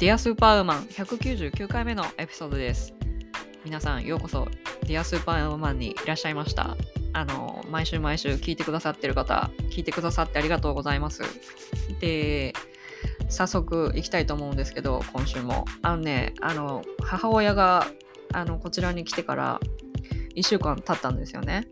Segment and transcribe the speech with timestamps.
[0.00, 2.92] Dear スーパーウーマン199回目のエピソードです。
[3.64, 4.48] 皆さんようこそ
[4.82, 6.76] Dear スーパーウーマンにいらっしゃいました。
[7.12, 11.22] あの、毎週毎週聞いてくださってる方、聞いてくださってありがとうございます。
[12.00, 12.54] で、
[13.28, 15.64] 早速行きたいと思うんですけど、今週も。
[15.82, 17.86] あのね、あの、母親が、
[18.32, 19.60] あの、こちらに来てから
[20.34, 21.68] 1週間経ったんですよね。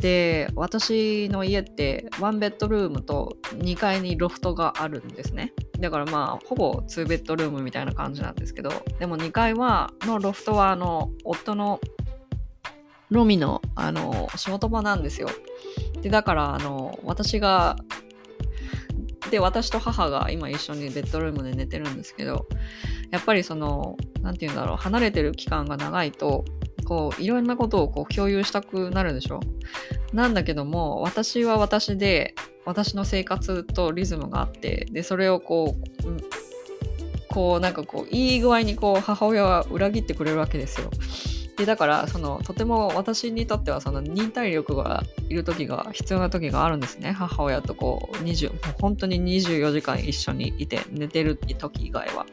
[0.00, 5.52] で、私の家ってワンベッドルームと2階にロフトがあるんですね。
[5.80, 11.80] だからまあ、ほぼ2ベッドルームみたいな感じなんですけど、でも2階は、のロフトは、あの、夫の
[13.10, 15.28] ロミの、あの、仕事場なんですよ。
[16.02, 17.76] で、だから、あの、私が、
[19.30, 22.46] で、私と母が今一緒にベッドルームで寝てるんですけど、
[23.10, 26.44] やっぱりその、なんて言うんだろう、離れてる期間が長いと、
[26.88, 29.40] こう、いろんなことをこう共有したくなるでしょ？
[30.14, 32.34] なんだけども、私は私で、
[32.64, 36.20] 私の生活とリズムがあって、で、それをこう、うん
[37.30, 40.90] こう、なんかこう、いい具合にこう、母親は裏切ってくれるわけですよ。
[41.58, 47.12] で、だから、その、とても私にとっては、その、忍耐力がいる時が、必要な時があるんですね。
[47.12, 52.24] 母親とこう、20、う本当に24時間一緒にいて、寝てる時以外は。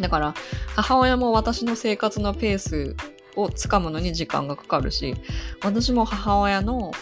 [0.00, 0.34] だから、
[0.74, 2.96] 母親も私の生活のペース
[3.36, 5.14] をつかむのに時間がかかるし、
[5.62, 6.92] 私も母親の、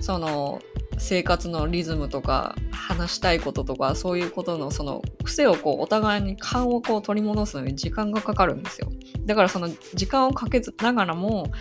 [0.00, 0.60] その、
[0.98, 8.90] 生活のリズムとか話したいこととかそういうことのその癖をこうお互いに勘をこう取り戻すのに時間がかかるんですよ。
[9.24, 11.52] だからその時間をかけながらも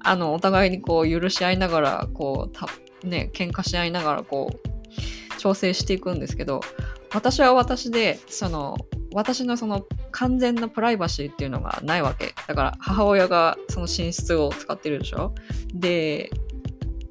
[0.00, 2.66] あのお互いにこう許し合いながらこうた
[3.06, 6.60] ね喧嘩し合いながらこう調整していくんですけど
[7.12, 8.76] 私は私でその
[9.12, 12.34] 私のその完全なプライバシーっていうのがないわけ。
[12.46, 15.34] だから母親がその寝室を使ってるでしょ？
[15.74, 16.30] で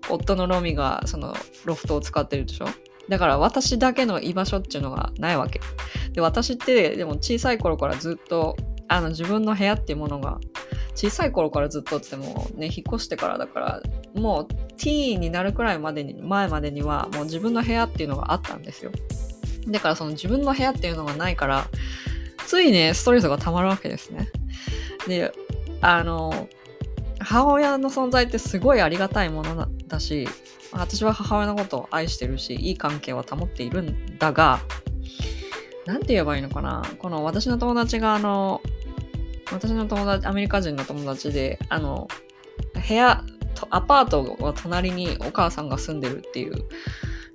[0.10, 2.68] 夫のロミがそのロフトを使ってるでしょ？
[3.10, 5.60] だから私だけの居場所っていうのがないわけ。
[6.14, 8.56] で私ってでも小さい頃からずっと
[8.88, 10.40] あの自分の部屋っていうものが
[10.96, 13.82] 小さい頃からずっとってもね引っ越してからだから
[14.16, 18.92] もうティーンになるくらいまでに前までにはもう自分の部屋っていうのがあったんですよ。
[19.68, 21.68] だからその自分の部屋っていうのがないから
[22.46, 24.30] ついねストレスが溜まるわけですね。
[25.08, 25.32] で
[25.82, 26.50] あの
[27.20, 30.28] 母親の存在ってすごいありがたいものだし
[30.72, 34.60] 私は母親のことを愛してるしいい関係を保っているんだが
[35.86, 36.84] 何て言えばいいのかな。
[37.00, 38.62] この私の友達があの
[39.52, 42.08] 私の友達アメリカ人の友達であの
[42.88, 43.24] 部屋
[43.72, 46.64] アパートが隣にお母さんが住んでるっていう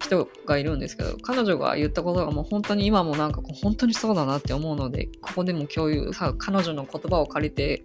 [0.05, 7.83] 人がいるんですけど彼女が言ったことがもう本当に今もなんか本当にそうだなって思うのでここでも共有さ彼女の言葉を借りて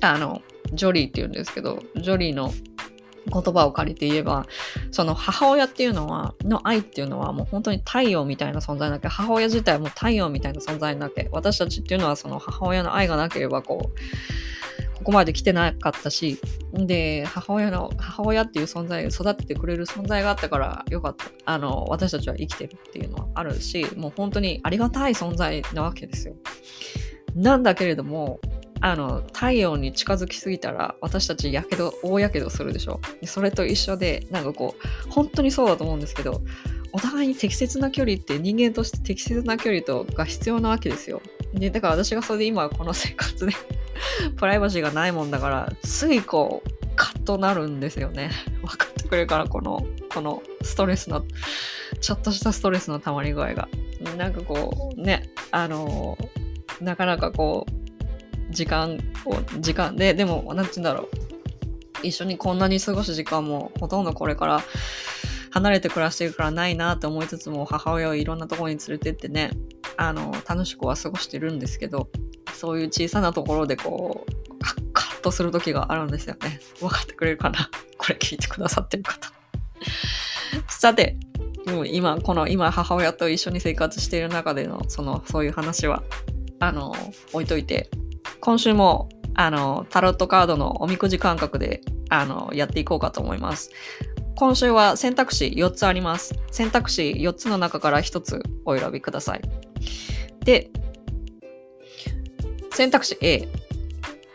[0.00, 0.42] あの
[0.72, 2.52] ジョリーって言うんですけど、ジョリーの
[3.32, 4.46] 言葉を借りて言えば、
[4.90, 9.08] その母親っていうのは、の愛っていうのはもう本当に太陽みたいな存在なわけ。
[9.08, 11.28] 母親自体も太陽みたいな存在なわけ。
[11.32, 13.98] 私たちっていうのはその母親の愛がなければこう、
[15.08, 16.38] ここまで来てなかったし、
[16.74, 21.24] で、母親の、母親っていう存在、育ててくれる存在があったからよかった。
[21.46, 26.34] あの、私たちは生きてるっていうのはあるし、もう本当にありがたい存在なわけですよ。
[27.34, 28.38] なんだけれども、
[28.82, 36.42] あの太陽に近づきすぎたら私たちやけど大やけどするでしょそれと一緒でなんかこう本当にそうだと思うんですけど
[36.92, 41.20] お互いに適切な距離って人間として適切な距離とが必要なわけですよ
[41.54, 43.52] でだから私がそれで今この生活で
[44.36, 46.78] プライバシーがないもんだからついこう。
[46.98, 48.30] カッとなるんですよね。
[48.60, 51.24] 分かってくれるからこのこのストレスの
[52.00, 53.68] ちょっとしたストレスの溜まり具合が。
[54.16, 56.18] なんかこうねあの
[56.80, 61.08] なかなかこう時間を時間ででも何て言うんだろう。
[62.02, 64.62] 一緒にこんなに過ごす時間もほとんどこれから
[65.58, 69.50] 離れて暮らしてるからないなって思いつつも母親をいろんなところに連れてってね
[69.96, 72.08] あの楽しくは過ごしてるんですけど
[72.54, 76.60] そういう小さなところでこうカッカッとする時があるんですよね。
[76.80, 77.70] 分かってくれるかな？
[77.98, 79.32] これ聞いてくださってる方。
[80.70, 81.16] さて
[81.66, 86.02] もう今この今母親と一緒に生活している中でのそのそういう話は
[86.60, 86.94] あの
[87.32, 87.90] 置いといて
[88.40, 93.70] 今週もあのタロットカードのおみくじ感覚であのやっていこうかと思います。
[94.38, 96.32] 今週は選択肢4つあります。
[96.52, 99.42] 選択肢4つの中から1つお選びください。
[100.44, 100.70] で、
[102.70, 103.48] 選択肢 A。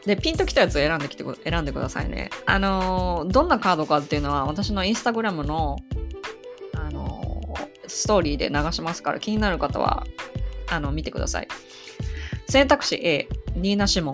[0.05, 2.31] で、ピンときたやつを選んできて選んでくださいね。
[2.45, 5.77] あのー、どんなカードかっていうのは私のインスタグラムの、
[6.75, 10.05] あのー、ストーリーで流しますから気になる方は
[10.69, 11.47] あの見てください。
[12.49, 14.13] 選択肢 A、ニーナ・シモン。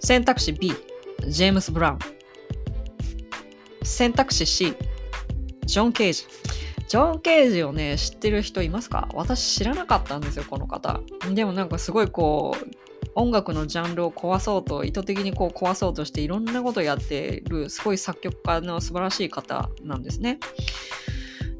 [0.00, 0.74] 選択肢 B、
[1.26, 2.15] ジェームス・ブラウン。
[3.86, 4.74] 選択肢 C、
[5.64, 6.24] ジョン・ケージ。
[6.88, 9.08] ジョン・ケージをね、知ってる人いますか？
[9.14, 11.00] 私知らなかったんですよ、この方。
[11.32, 12.64] でもなんかすごいこう、
[13.14, 20.38] 音楽のジャンルを壊そうと、意図的にこう壊そうとしていろんなことやってる、すごい作曲家の素晴らしい方なんですね。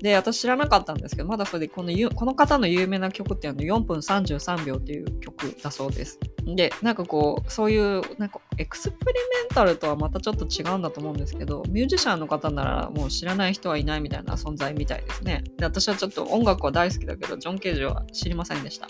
[0.01, 6.21] で、私知らなかったんですけど、まだそれでこのこの方の有名な曲っていうのは4分33秒っていう曲だそうです。
[6.55, 15.43] で、なんかこう、そういう、なんかエクスペリメンタルとはまたちょっと違うんだと思うんですけど、ミュージシャンの方ならもう知らない人はいないみたいな存在みたいですね。
[15.59, 18.89] で、私はちょっと音楽は大好きだけど、ジョン・ケージは知りませんでした。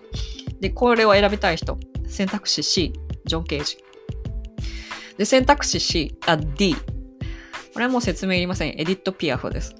[0.60, 2.92] で、これを選びたい人、選択肢 C、
[3.24, 3.78] ジョン・ケージ。
[5.16, 6.74] で、選択肢 C、あ、D。
[7.72, 8.68] これはもう説明いりません。
[8.78, 9.74] エディット・ピアフです。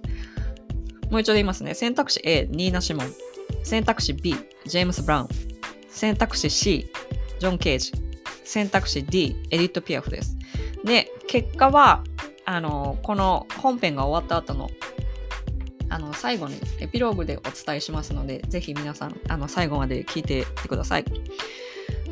[1.11, 1.75] もう一度言いますね。
[1.75, 3.13] 選択肢 A、ニーナ・シモン。
[3.63, 4.35] 選択肢 B、
[4.65, 5.29] ジェームス・ブラウン。
[5.89, 6.91] 選択肢 C、
[7.39, 7.93] ジョン・ケージ。
[8.45, 10.37] 選択肢 D、エディット・ピアフです。
[10.85, 12.05] で、結果は、
[12.45, 14.71] あの、この本編が終わった後の、
[15.89, 21.05] あの、最後にエピローグでお伝えしますので、ぜひ皆さん、あの、最後まで聞いてってください。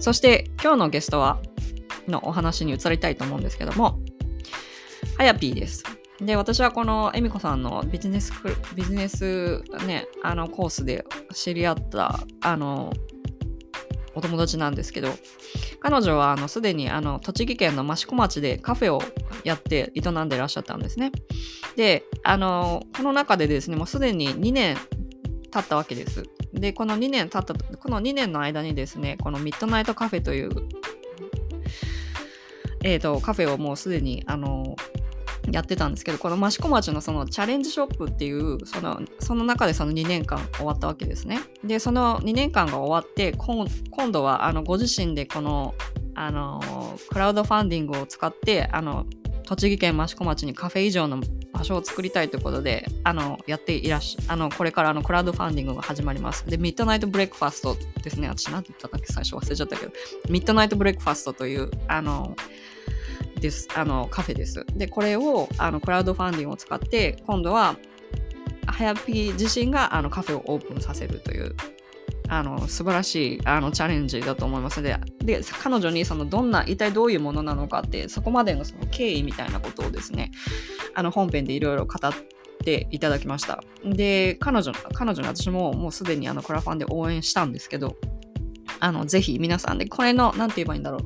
[0.01, 1.39] そして、今日のゲストは、
[2.09, 4.01] のお話に移りたいと思うんですけども、
[5.17, 5.85] はやぴーです。
[6.21, 8.33] で、私はこの恵美子さんのビジネス
[8.75, 12.93] ビジネスね、あのコースで知り合った、あの、
[14.15, 15.09] お友達なんですけど、
[15.81, 19.03] 彼女はあのすでにあの栃木県の益子町でカフェを
[19.43, 21.13] やって営んでらっしゃったんですね。
[21.77, 24.77] で、あの、この中でですね、もうすでに2年
[25.51, 26.25] 経ったわけです。
[26.53, 30.51] で、この2年経った、この2年の間にですね、このミッドナイトカフェという、
[32.85, 34.77] えっ、ー、と、カフェをもうすでに、あの、
[35.51, 41.41] やってたんですけどこの益子町のそのチャレンジショップっていうそのその中でその2年間終わったわけですね。
[41.63, 43.67] でその2年間が終わって今
[44.13, 45.75] 度はあのご自身でこの
[46.15, 46.61] あの
[47.11, 49.07] クラウドファンディングを使ってあの
[49.47, 51.21] 栃木県益子町にカフェ以上の
[51.53, 56.47] 場所を作りたいということであのやっていらっしゃあのこれからあのクラウドファンディングが始まります。
[56.47, 59.13] で Midnight Breakfast ですね私何て言ったかっけ？
[59.13, 59.93] 最初忘れちゃったけど
[60.31, 62.35] Midnight Breakfast というあの
[63.45, 63.69] です。
[63.75, 64.65] あの、カフェです。
[64.75, 67.77] で、これを、あの、クラウドファンディングを使って、今度は、
[68.67, 71.55] はやぴー自身があのカフェをオープンさせるという、
[72.29, 80.31] あの、素晴らしいあのチャレンジだと思いますで、で、彼女にその、どんな、一体どういうものなのかって、そこまでのその経緯みたいなことをですね、
[80.95, 82.13] あの、本編でいろいろ語っ
[82.65, 83.63] ていただきました。
[83.85, 87.99] で、彼女、彼女に私ももうすでにあの、クラファンで応援したんですけど、
[88.81, 91.03] あの、ぜひ皆さんで、これの、なんて言えばいいんだろう。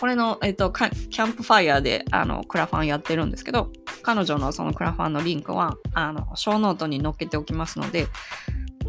[0.00, 3.70] これの、えっと、キャンプファイヤーであのクラファンやってるんですけど、
[4.02, 8.06] 彼女のそのクラファンのリンクは、あの、ショーノートに載っけておきますので、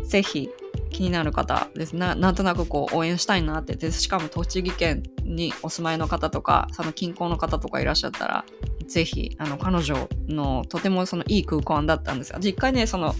[0.05, 0.49] ぜひ
[0.91, 1.95] 気になる方です。
[1.95, 3.75] ななんとなくこう応援したいなって。
[3.75, 8.45] でしかも栃木県にお住まいの方とかその近郊の方とかいらっしゃったら
[8.87, 12.29] ぜひあの彼女のとてもそのいい空間だったんです。
[12.29, 13.15] よ実回ねその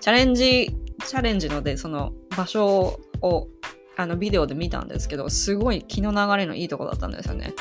[0.00, 0.74] チャレンジ
[1.06, 3.48] チャレンジのでその場所を
[3.96, 7.54] あのビデオで見たんですけどすごい気の流れのいいとこだったんですよね。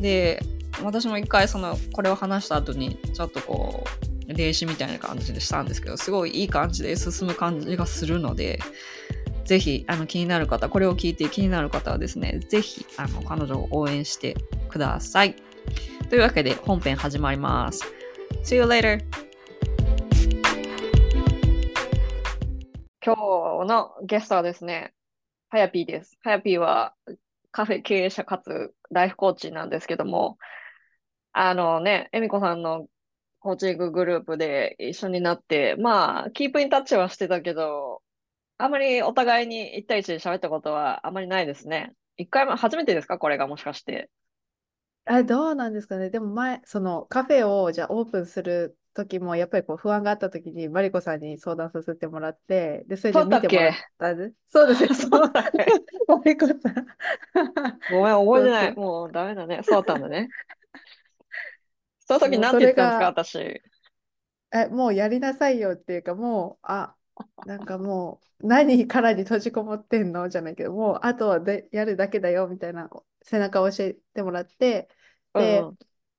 [0.00, 0.42] で
[0.82, 3.84] 私も一回そのこれを話した後にちょっとこ
[4.28, 8.60] う霊視みたいな感じでしたんですけどすごいいい感じで進む感じがするので
[9.44, 14.36] ぜひあの気になる方これを聞いて気になる方はですねぜひあの彼女を応援して
[14.68, 15.34] ください。
[16.08, 17.84] というわけで本編始まります。
[18.44, 19.02] See you later!
[23.04, 24.92] 今日のゲストはですね、
[25.50, 26.18] はやぴーです。
[26.22, 26.94] はやぴーは
[27.50, 30.36] カフェ経営者かつライフコーチなんですけども、
[31.32, 32.86] あのね、えみこさんの
[33.40, 38.02] コーチンググループで一緒になって、まあ、キープインタッチはしてたけど、
[38.58, 41.92] あまりお互いに一対一で喋ったことはあまりないですね。
[42.16, 43.18] 一回も、初めてですか？
[43.18, 44.10] これがもしかして。
[45.06, 46.10] あ、どうなんですかね。
[46.10, 54.16] でも前、そのカフェをじゃあオープンする時もやっぱりこう不安があった時にマリコさんに相談させてもらってでそれで見てもらった
[54.48, 54.82] そうです。
[54.84, 55.66] よ そうだね
[56.08, 56.58] マリコさん。
[57.90, 58.74] ごめん覚えてない。
[58.74, 59.60] もうダメだね。
[59.62, 60.28] そうだったんだね。
[62.06, 63.06] その時何て言ったんですか？
[63.06, 63.62] 私。
[64.52, 66.94] えもうやりなさいよっていうかもうあ
[67.46, 70.28] なんかもう何からに閉じこもってんの？
[70.28, 72.88] じゃないけどもうあとはでやるだけだよみたいな
[73.22, 74.88] 背中を教えてもらって
[75.34, 75.78] で、うん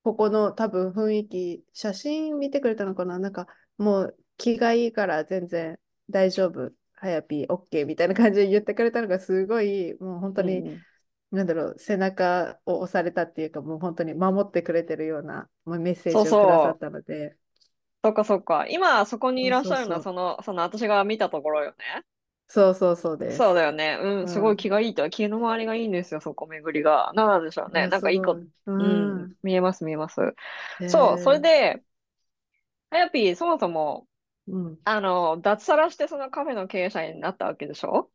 [0.09, 3.19] ここの多分雰囲気、写真見てくれたのかな？
[3.19, 3.45] なんか
[3.77, 5.77] もう気がいいから全然
[6.09, 10.81] 大丈夫、はやぴー OK みたいな感じで言ってくれたのがすごい、もう本当に、うん、
[11.31, 17.35] なんだろう、背中を押されたっていうか、もう本当に守ってくれてるようなメッセージをくださったので。
[18.03, 18.65] そっかそっか。
[18.67, 22.03] 今そこにいらっしゃるのは、その、その私が見たところよね。
[22.49, 23.45] そうそうそうです。
[23.45, 23.97] そうだよね。
[24.01, 27.11] うん、すごい気がいいと、気の周りがいいんですよ、そこ巡りが。
[27.13, 27.87] なんでしょうね。
[27.87, 28.41] なんかいい子、
[28.77, 30.19] うん、見えます見えます。
[30.87, 31.83] そう、それで、
[32.89, 34.07] はやぴー、そもそも
[34.47, 34.79] うん。
[34.85, 38.11] あの、脱サラしてそのカフェの経営者になったわけでしょ？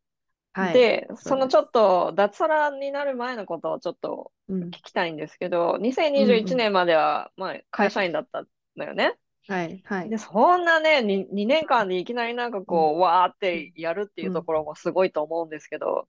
[0.53, 0.83] はい。
[0.83, 4.77] で、そそうのちょっと脱サラになる前のことをちょっとうん。
[4.77, 5.77] 聞きたいんですけど、
[6.15, 9.17] うん2021うん年までは、まあ、会社員だったんだよね。
[9.47, 9.81] はい。
[9.85, 10.17] はいで、。
[10.17, 16.07] そんなね、に 2, 年間でいきなりなんかこう、わーってやるっていうところもすごいと思うんですけど、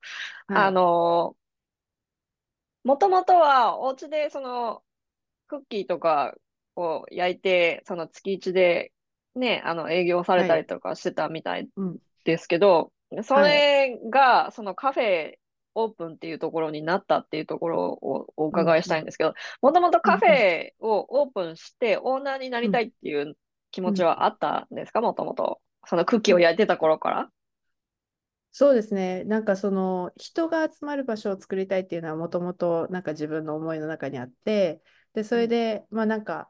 [0.52, 0.72] あはい。
[0.72, 1.36] の、
[2.84, 4.82] もともとはお家でその、
[5.48, 6.34] クッキーとか
[6.76, 8.92] を焼いて、その月一で
[9.36, 11.98] ね、あの営業されたりとかしてたみたいうん。
[12.24, 12.92] ですけど、
[13.24, 15.34] それがそのカフェ
[15.78, 23.36] オープンっていうところになったっていうところをお伺いしたいんですけど、もともとカフェをオープンしてオーナーになりたいっていう
[23.70, 25.60] 気持ちはあったんですか、もともと。
[25.86, 27.30] そのクッキーを焼いてた頃から？
[28.50, 29.22] そうですね。
[29.24, 34.80] なんかその人が集まる場所を作りたいっていうのはもともとなんか自分の思いの中にあって、
[35.12, 36.48] で、それで、まあなんか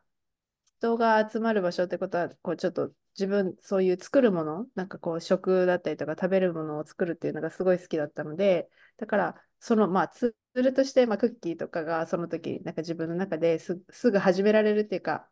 [0.79, 15.31] 人が集まる場所ってことは、こうちょっと自分、そういう作るもの、なんかこう食だったりとか食べるものを作るっていうのがすごい好きだったので、だからそのまあツールとして、まあ、クッキーとかがその時なんか自分の中ですすぐ始められるっていうか、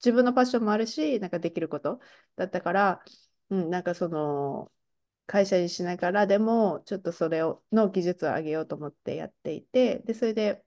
[0.00, 2.00] 自分のパッションもあるし、なんかできること
[2.36, 3.04] だったから、
[3.50, 4.72] うん、なんかその、
[5.26, 10.64] 会社にしながらでも、ちょっとそれをの技術を上げようと思ってやっていて、で、それで、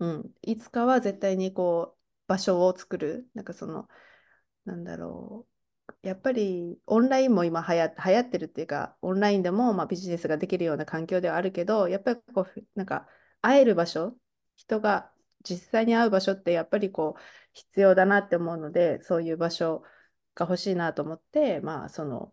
[0.00, 1.98] うん、いつかは絶対にこう、
[2.28, 3.28] 場所を作る。
[3.34, 3.88] なんかその、
[4.66, 5.57] なんだろう。
[6.02, 13.06] やっぱりオンラインも今はや、流行ってるっていうか、オンラインでもまあビジネスができるような環境ではあるけど、やっぱりこう、なんか
[13.40, 14.16] 会える場所、
[14.56, 15.10] 人が
[15.42, 17.20] 実際に会う場所ってやっぱりこう、
[17.52, 19.82] 必要だなって思うので、そういう場所
[20.34, 22.32] が欲しいなと思って、まあその、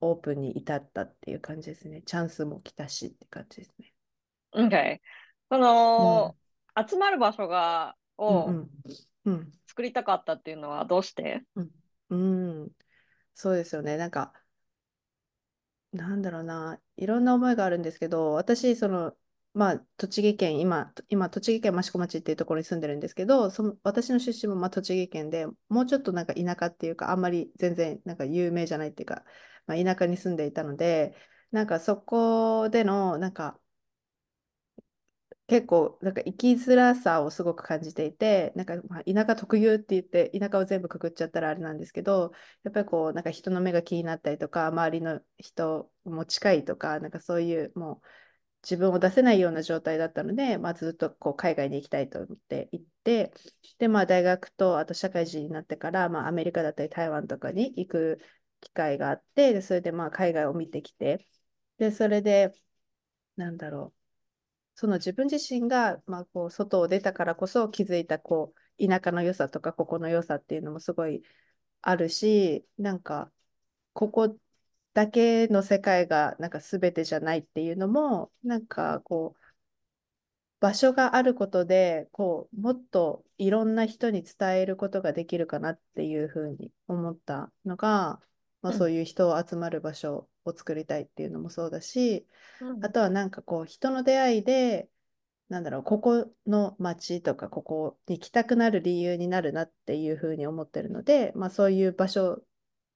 [0.00, 2.02] オープンに至ったっていう感じですね。
[2.02, 3.92] チャンスも来たしって感じですね。
[4.54, 5.00] Okay.
[5.50, 6.36] その、
[6.88, 8.70] 集まる場所が、うんをうん。
[9.26, 9.52] うん。
[9.68, 11.44] 作りたかったっていうのはどうして？
[11.54, 11.70] うんうん
[12.10, 12.76] うん
[13.34, 13.96] そうですよね。
[13.98, 14.32] なんか、
[15.92, 19.16] なんだろうな、いろんな思いがあるんですけど、私、その、
[19.54, 29.24] まあ、栃木県、今、今、栃木県益子町っていうところに住んでるんですけど、その私の出身もまあ栃木県でもうちょっとなんか田舎っていうか、あんまり全然なんか有名じゃないっていうか、
[29.66, 31.16] まあ、田舎に住んでいたので、
[31.50, 33.58] なんかそこでの、なんか、
[35.48, 42.32] 結構なんか生きづらさをすごく感じていて、なんかまあ田舎特有って言って田舎を全部くくっちゃったらあれなんですけど、
[42.64, 48.06] やっぱりこうなんか人の目が気になったりとか、周りの人も近いとか、なんかそういうもう
[48.62, 53.32] 自分を出せないような状態だったので、まあ、ずっとこう海外に行きたいと思って行って、
[53.78, 58.20] でまあ大学とあと社会人になってから、まあ、アメリカだったり台湾とかに行く
[58.60, 61.26] 機会があって、でそれでまあ海外を見てきて、
[61.78, 62.52] でそれで
[63.36, 63.97] なんだろう。
[64.78, 71.24] その自分自身が、まあ、こう外を出たからこそ気づいたこう田舎の良さとかここの良さっていうのもすごい
[71.82, 73.32] あるしなんか
[73.92, 74.38] ここ
[74.94, 79.40] だけの世界がなんか全てじゃないっていうのもなんかこう
[80.60, 88.20] 場所があることでこうもっといろんな人に伝えることができるかなっていうふうに思ったのが、
[88.62, 88.78] まあ、うん。
[88.78, 92.26] そういう人を集まる場所を作りたいっていうのもそうだし、
[92.82, 94.88] あとはなんかこう人の出会いで、
[95.48, 102.42] なんだろう、ここの街とかここに来たくなる理由になるなっていうふうに思ってるので、まあそういう場所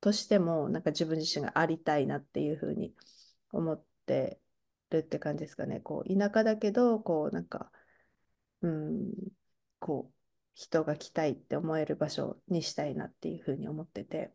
[0.00, 2.94] としてもなんか自分自身がありたいなっていうふうに
[3.52, 4.40] 思って
[4.90, 5.80] るって感じですかね。
[5.80, 7.71] こう田舎だけど、こうなんか、
[8.61, 9.12] うん、
[9.78, 10.14] こう
[10.54, 14.32] 人が来たいって思える場所にしたいなっていうふうに思ってて。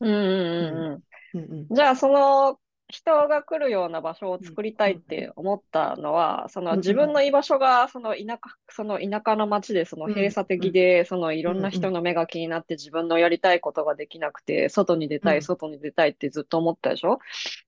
[0.00, 1.66] うんうんうんうんうんうん。
[1.74, 2.58] じゃあ、その
[2.88, 15.42] 人が来るような場所を作りたいって思ったのは、その自分の居場所がその田舎、その田舎の町でその閉鎖的で、そのいろんな人の目が気になって自分のやりたいことができなくて、外に出たい、うん。
[15.42, 17.18] 外に出たいってずっと思ったでしょ？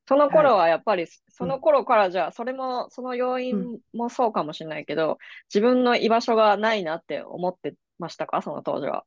[0.07, 5.17] その頃はやっぱり、その頃からじゃあ、それも、その要因もそうかもしれないけど、
[5.49, 8.43] 自分の居場所がないなって思ってましたか？
[8.43, 9.07] その当時は。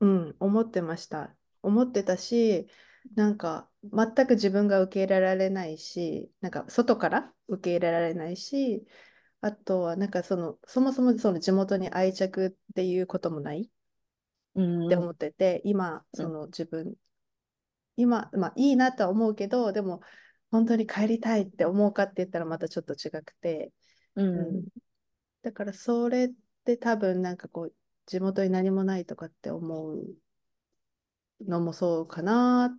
[0.00, 1.34] うん、思ってました。
[1.62, 2.68] 思ってたし、
[3.14, 8.86] なんか全く自分が受け入れられないし、なんか外から受け入れられないし、
[9.40, 13.70] あとはなんかその、そもそもその地元に愛着っていうこともない
[14.54, 16.02] うんって思ってて、今、うん。
[16.16, 16.94] その自分、
[17.96, 20.00] 今、まあいいなとは思うけど、でも
[20.50, 23.72] 本当に帰りたいって思うかって言ったらまたちょっと違くて、
[24.14, 24.58] ううん。
[24.60, 24.64] ん、
[25.42, 26.30] だからそれっ
[26.64, 27.74] て多分なんかこう
[28.06, 30.04] 地元に何もないとかって思う
[31.46, 32.76] のもそうかな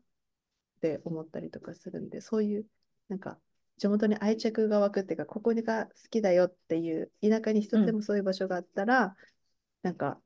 [0.84, 2.66] って思ったりとかするんでそういう
[3.08, 3.38] なんか
[3.78, 9.16] 地元に愛着が湧くっていうかここが好きだよっていう田舎に一つでもそういう場所があったら、
[9.82, 10.20] なんか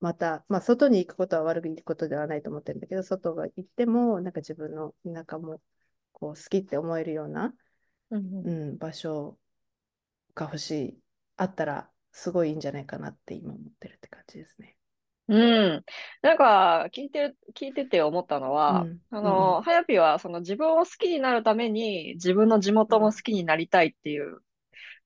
[0.00, 5.60] また、まあ、外に行くことは悪いことではないと思ってるんだけど、外が行っても、なんか自分の田舎も
[6.12, 7.52] こう好きって思えるような、
[8.10, 8.50] うんう。
[8.74, 9.38] ん、場所
[10.34, 10.98] が欲しい、
[11.36, 14.76] あったら、すごいいいんじゃないかなって今思ってるって感じですね。
[15.28, 15.84] うん。
[16.22, 24.42] なんか、聞いてる、聞いてて思ったのは、うんあの、はやぴは、その自分を好きになるために、自分の地元も好きになりたいっていう。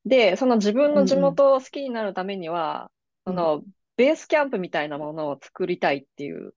[0.04, 2.90] で、その自分の地元を好きになるためには、
[3.26, 3.62] うんその、
[3.96, 6.54] ベースキャンプみたいなものを作りたいっていう、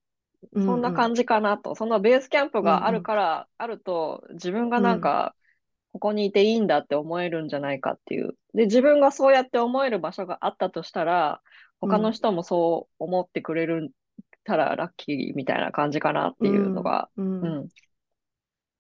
[0.56, 1.76] そんな感じかなと。
[1.76, 5.36] そのベースキャンプがあるから、あると、自分がなんか、
[5.94, 8.36] ここにいていいんだって思えるんじゃないかっていう。
[8.54, 11.42] で、自分がそうやって思える場所があったとしたら、
[11.82, 13.92] 他の人もそう思ってくれる
[14.44, 17.10] たらラッキーみたいな感じかなっていうのが。
[17.18, 17.70] うんうんうん。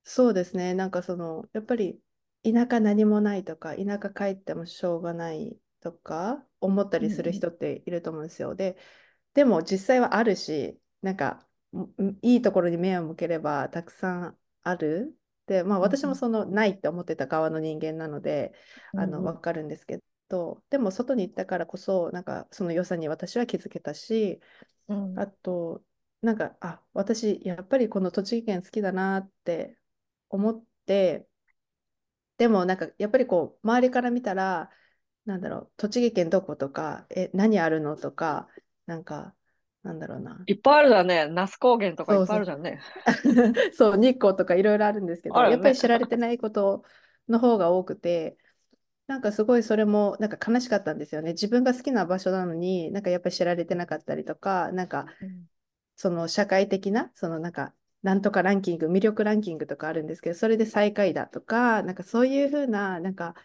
[0.03, 0.73] そうですね。
[0.73, 1.99] なんかその、やっぱり
[2.43, 8.55] 田舎何もないとか、田舎帰ってもしょうがないとか思ったりする人っていると思うんですよ。
[8.55, 8.77] で、
[9.33, 15.17] でも実際はあるし、なんかんいいところに目を向ければたくさんある。
[15.47, 18.53] で、まあ私もそのないって思ってた側の人間なので、
[18.95, 24.41] あの、わかるんですけど、でも外に行ったからこそ、なんかその良さに私は気づけたし、
[24.87, 25.83] うんあと、
[26.21, 29.77] なんか、あ、私、やっぱりこの栃木県好きだなって
[30.29, 31.27] 思って、
[32.37, 34.71] でもなんか、やっぱりこう、周りから見たら、
[35.25, 38.47] なんだろう、栃木県どことか、え、何あるのとか、
[38.87, 39.35] なんか、
[39.83, 40.43] なんだろうな。
[40.47, 41.27] いっぱいあるじゃんね。
[41.27, 42.79] 那須高原とかいっぱいあるじゃんね。
[43.73, 46.83] そう、日光とかいろいろあるんですけど、ねやっぱり知られてないこと
[47.27, 48.37] の方が多くて、
[49.11, 51.33] なんかすごいそれもなんか悲しかったんですよね。
[51.33, 55.05] 自分が好きな場所なのに、なんかやっぱり知られてなかったりとか、なんか
[55.97, 63.35] その社会的な、そのなんか、なんとかランキング、魅力ランキングとかあるんですけど、それで最下位だとか、なんかそういうふうな、なんか、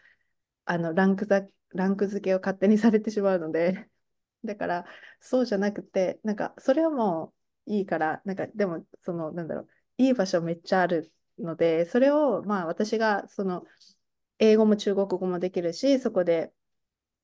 [0.67, 3.91] あのランクざランク付けを勝手にされてしまうので、
[4.45, 4.87] だから、
[5.21, 7.35] そうじゃなくて、なんか、それはも
[7.67, 9.69] ういいから、なんか、でも、その、なんだろう、
[9.99, 13.67] いい場所めっちゃあるので、それを、まあ、私が、その、
[14.39, 16.53] 英語も中国語もできるし、そこで、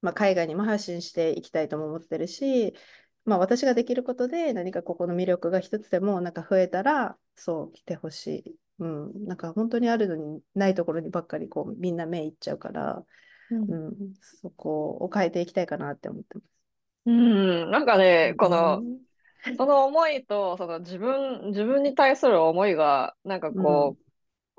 [0.01, 2.75] まあ、海外にも発信していきたいとも思ってるし、
[3.25, 8.57] まあ、私ができることで何かここの魅力が一つでもなんか増えたら、そう来てほしい。
[8.79, 13.05] うん、なんか本当にあるのにないところにばっかりこうみんな目いっちゃうから、
[13.51, 16.45] うんうん、そこを変えていきたいかなって思ってます。
[17.07, 17.71] うん。
[17.71, 19.03] なんかね、この、うん
[19.57, 24.12] その思いと、その自分、自分に対する思いが、なんかこう、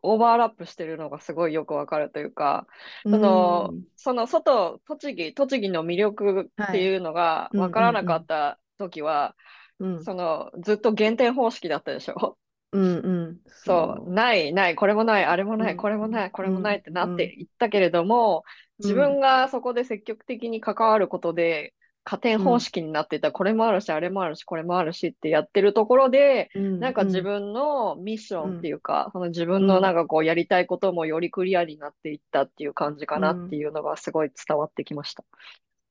[0.04, 2.68] オーバーラップしてるのがすごいよくわかるというか、
[3.08, 3.84] その、うん。
[3.96, 9.36] その外、栃木、栃木の魅力っていうのがはいわからなかった時は、
[9.80, 12.38] うんその、ずっと減点方式だったでしょ。
[12.72, 13.42] うんうん。
[13.46, 15.78] そう、ない、ない、これもない、あれもない、うん。
[15.78, 17.34] これもない、これもないってなってうん。
[17.38, 18.44] いったけれども、
[18.80, 18.84] うん。
[18.84, 35.24] 自分がそこで積極的に関わることで、加点方式になっていた、これもあるし、あれもあるし、これもあるしってやってるところで、うんなんか自分のミッションっていうか、その自分のなんかこうやりたいこともよりクリアになっていったっていう感じかなっていうのがすごい伝わってきました。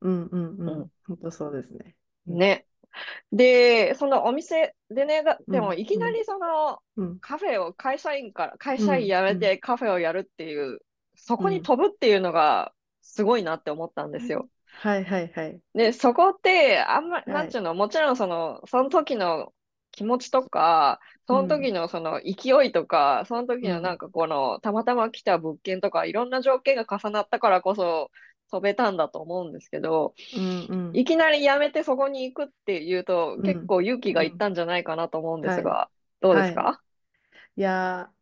[0.01, 0.81] うんうんううん。
[0.85, 1.97] ん本当そうですね。
[2.27, 2.39] うん。
[2.39, 2.67] ね。
[3.33, 5.65] で、そのお店でね、だでうん。
[5.65, 7.19] もいきなりそのうん。
[7.21, 10.81] カフェを会社員から、会社員辞めてカフェをやるっていう、
[11.15, 11.63] そこにうん。
[11.63, 14.49] 飛ぶっていうのがすごいなって思ったんですよ。
[14.73, 15.63] はいはいはい。
[15.75, 17.31] で、そこって、あんま、い。
[17.31, 19.55] なんちゅうの、もちろんその、その時の
[19.91, 28.11] 気持ちとか、その時のその勢いとか、その時のなんかこの、たまたま来た物件とか、いろんな条件が重なったからこそ
[28.51, 30.99] 飛べたんだと思うんですけど、うんうん。
[30.99, 33.45] いきなり辞めてそこに行くっていうと、うん。
[33.45, 36.83] 結構勇気がいったんじゃないかなと思うんですはが、どうですか？
[37.57, 38.15] いやー、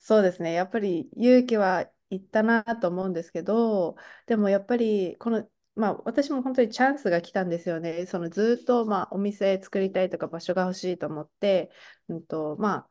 [0.00, 0.52] そうですね。
[0.52, 8.06] やっぱり勇気はいったなと思うんですけど、でもやっぱりこの、まあ私も本当にチャンスが来たんですよね。
[8.06, 11.70] そのずっとまあお店作りたいとか場所が欲しいと思って、
[12.08, 12.88] うんと、まあ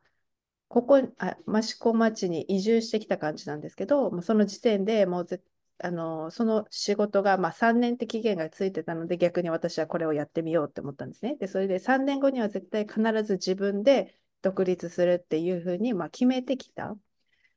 [0.68, 5.42] ここ、あ、益子町に移住してきた感じなんですけど、もうその時点でもうぜ
[5.78, 11.36] あのその仕事が、まあ、3年って期限がついてたので逆に私はこれをやってみようって思ったんですね。
[11.36, 16.96] でそれで3年後には絶対必ず自分で独立するっていうふうに、まあ、決めてきた。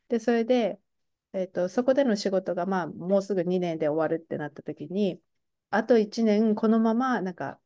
[0.10, 0.80] でそれで、
[1.36, 5.20] えーと、そこでの仕事が、まあ、もうすぐ2年で終わるってなった時に
[5.70, 7.60] あと1年このままなんか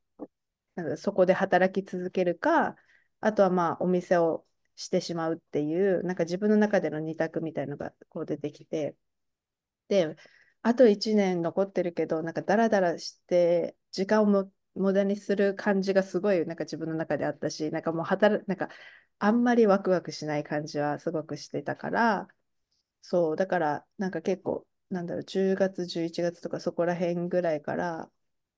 [0.98, 2.76] そこで働き続けるか
[3.20, 8.96] あとはまあお店をしてしまうっていうなんか自分の中での二択みたいなのがこう出てきて
[9.90, 10.16] で
[10.64, 18.70] あと1年残ってるけどなんかダラダラして時間をも無駄にする感じがすごいなんか自分の中であったしなんかもう働なんか
[19.20, 22.28] あんまりワクワクしない感じはすごくしてたから
[23.02, 28.10] そうだからなんか結構なんだろう10月11月とかそこら辺ぐらいから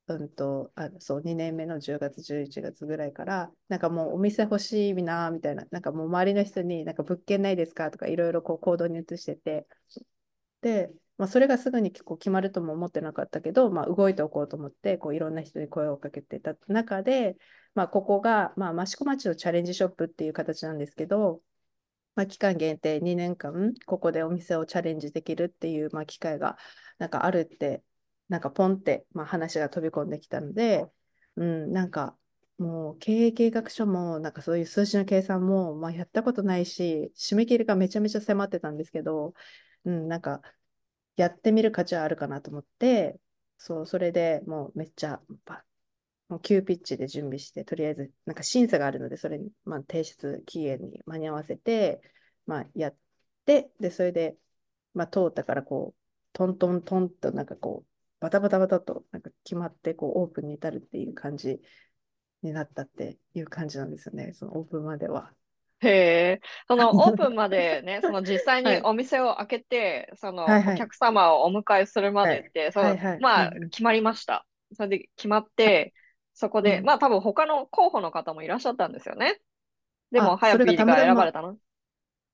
[0.07, 9.67] うんと、あそう、2年目の10月、11月ぐらいから、なんかもうお店欲しいな、みたいな、なんかもう周りの人に、なんか物件ないですかとか、いろいろこう行動に移してて、
[10.61, 17.37] で、まあ、それがすぐに結構決まるとも思ってなかったけど、まあ、動いておこうと思って、こういろんな人に声をかけてた中で、
[17.75, 21.41] まあ、ここが、まあ、益子町のチャレンジショップっていう形なんですけど、
[22.15, 26.57] まあ、期間限定2年間、ここでお店をチャレンジできるっていう、まあ、機会が
[26.97, 27.83] なんかあるって、
[28.29, 30.87] なんかポンって、まあ、話が飛び込んできたので、
[31.35, 32.17] うん、なんか
[32.61, 39.33] もう経営計画書も、なんかそういう数字の計算も、まあ、やったことないし、締め切りがめちゃめちゃ迫ってたんですけど、
[39.85, 40.41] うん、なんか
[41.15, 43.19] やってみる価値はあるかなと思って、
[43.57, 45.63] そう、それでもうめっちゃ、ば
[46.31, 52.01] もう急ピッチで準備して、とりあえず、なんか審査があるので、それに、まあ、提出期限に間に合わせて、
[52.45, 52.95] まあ、やっ
[53.45, 54.37] て、で、それで、
[54.93, 55.99] まあ、通ったから、こう、
[56.31, 57.87] トントントンと、なんかこう、
[58.21, 61.59] バタバタバタと、なんか決まって、こう、オープンに至るっていう感じ
[62.43, 65.33] になったっていう感じなんですよね、そのオープンまでは。
[65.81, 68.77] へえ、そのオープンまで ね、その実際はい。
[68.77, 70.75] にお店を開けて、そのはいはい。
[70.75, 74.45] お客様をお迎えするまでって、そうはいはいま決まりました。
[74.73, 75.93] それで決まって、
[76.33, 79.39] そこで、うんまあ多分他の候補の方もいらっしゃったんですよね。
[80.11, 81.57] でも、あそれハヤピーが選ばれたの？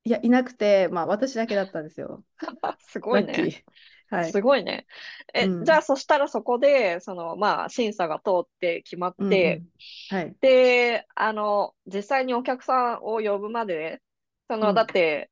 [0.04, 2.24] いや、いなくて、まあ、私だけだったんですよ。
[2.88, 3.66] すごいね。
[4.10, 4.32] はい。
[4.32, 4.88] すごいね。
[5.34, 10.36] え、うんじゃあそしたらそこで、そのまあ審査が通って決まっうんて、うんはい。
[10.42, 14.02] で、あの、実際にお客さんを呼ぶまで、
[14.50, 15.32] その、うんだって、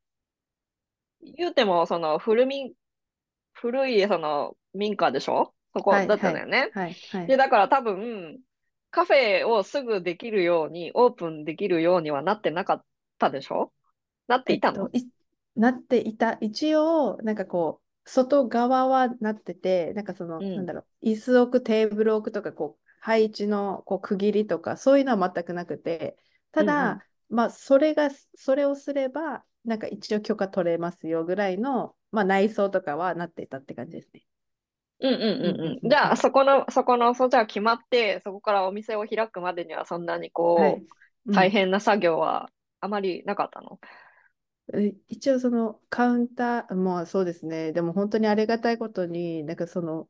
[1.21, 2.73] 言うても、その、古民、
[3.53, 5.53] 古い、その、民家でしょ？
[5.73, 6.71] そこはいだったんだよね。
[6.73, 6.93] はい。
[7.11, 7.27] はい。
[7.27, 8.39] で、だから多分、
[8.95, 12.83] カフェをすぐできるように、オープンできるようにはなってなかっ
[13.19, 13.73] たでしょ？
[14.29, 14.89] なっていたの？
[14.93, 15.09] えっと、い
[15.57, 16.37] なっていた。
[16.39, 26.15] 一応、なんかこう、外側はなってて、なんかその、うんなんだろう、椅子置く、テーブル置くとか、こう、配置のこう区切りとか、そういうのは全くなくて、
[26.53, 34.21] たうんうんだ、まあ、それが、それをすれば、なんか一応許可取れますよぐらいの、まあ、内装とかはなっていたって感じですね。
[34.99, 40.85] うんうんうんじゃあ、そこの、そこの、そうじゃあ決まって、そこからお店を開くまでには、そんなにはこい。
[41.27, 43.79] う、大変な作業はあまりなかったの？
[44.73, 47.71] え一応そのカウンター、まあそうですね。
[47.71, 50.09] でも本当にありがたいことに、なんかその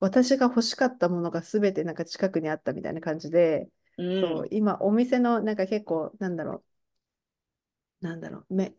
[0.00, 4.02] 私が欲しかったものが全てなんか近くにあったみたいな感じで、う
[4.36, 4.42] ん。
[4.42, 6.64] そう、今お店のなんか結構、なんだろ
[8.02, 8.74] う、なんだろう、メ、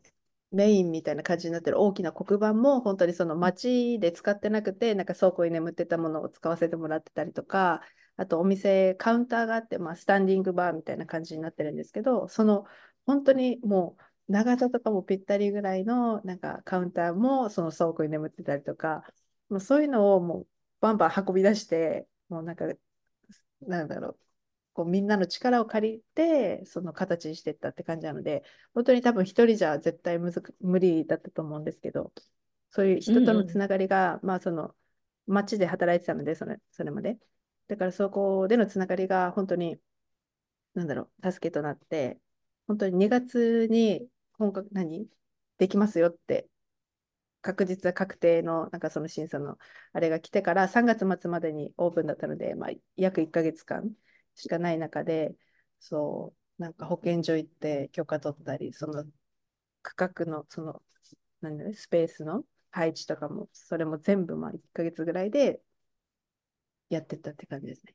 [0.53, 1.81] メインみたいな感じになってる。
[1.81, 7.81] 大きな黒板も本当にその街で使ってなくて、なんか倉庫に眠ってたものを使わせてもらってたりとか、
[8.15, 12.65] あとお店、カウンターがあって、まあ、スタンディングバーみたいな感じになってるんですけど、その
[13.05, 19.03] 本当にもう長さとかもぴったりぐらいのなんかカウンターもその倉庫に眠ってたりとか、
[19.49, 20.47] もうそういうのをもう
[20.79, 22.65] バンバン運び出して、もうなんか、
[23.61, 24.19] なんだろう、
[24.73, 32.11] こうみんなの力を借りて、その形にしていったって感じなので、本当に多分一人じゃ絶対むず無理だったと思うんですけど、
[32.69, 34.75] そういう人とのつながりが、まあその
[35.27, 37.17] 街で働いてたので、それ、それまで。
[37.67, 39.77] だからそこでのつながりが本当に、
[40.73, 42.19] なんだろう、助けとなって、
[42.67, 44.07] 本当に2月に
[44.37, 45.07] 本格、何？
[45.59, 46.47] できますよって、
[47.41, 49.57] 確実確定の、なんかその審査の
[49.91, 53.91] あれが来てから3月末までにオープンだったので、まあ、約1ヶ月間
[54.35, 55.35] しかない中で、
[55.79, 59.05] そう、なんか保健所行って許可取ったり、その
[59.81, 60.81] 区画の、その、
[61.41, 65.61] なんだね、スペースの配置とかも、それも全部まあ1ヶ月ぐらいで
[66.89, 67.93] やってったって感じですね。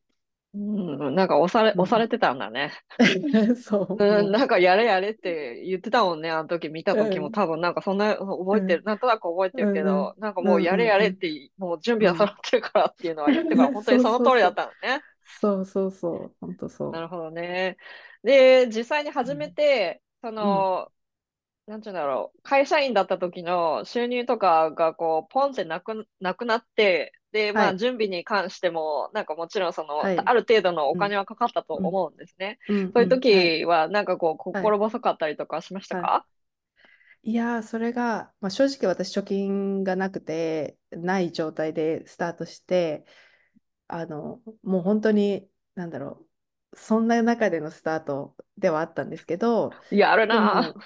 [0.54, 2.72] うん、なんか押され、うん押されてたんだね。
[3.62, 3.96] そう。
[3.98, 15.02] うん、なんかやれやれって言ってたもんね、あの時見た時うんも多分なんかそんな覚えてる、なんとなく覚えてるけど、なんかもうやれやれって、もう準備は揃ってるからっていうのは言ってから、 本当にその通りだったのね。
[15.28, 16.90] そうそうそう、本当そう。
[16.90, 17.76] なるほどね。
[18.22, 20.90] で、実際に始めて、その、
[21.66, 27.76] なんていうんだろう、会社員だった時の収入とかがこう、ポンってなく、なくなって、で、まあ、はい。
[27.76, 30.30] 準備に関しても、なんかもちろんその、はい。
[30.30, 32.58] ある程度のお金はかかったと思うんですね。
[32.68, 33.58] うんそういううんはい。
[33.58, 36.26] 時は、なんかこう、心細かったりとかしましたか、
[37.22, 43.04] いやー、それが、まあ、正直私貯金がなくて、ない状態でスタートして、
[43.88, 46.26] あの、もう本当に、なんだろ
[46.72, 50.72] う、そんな中でのスタートではあったんですけど、やるでな。
[50.72, 50.76] も、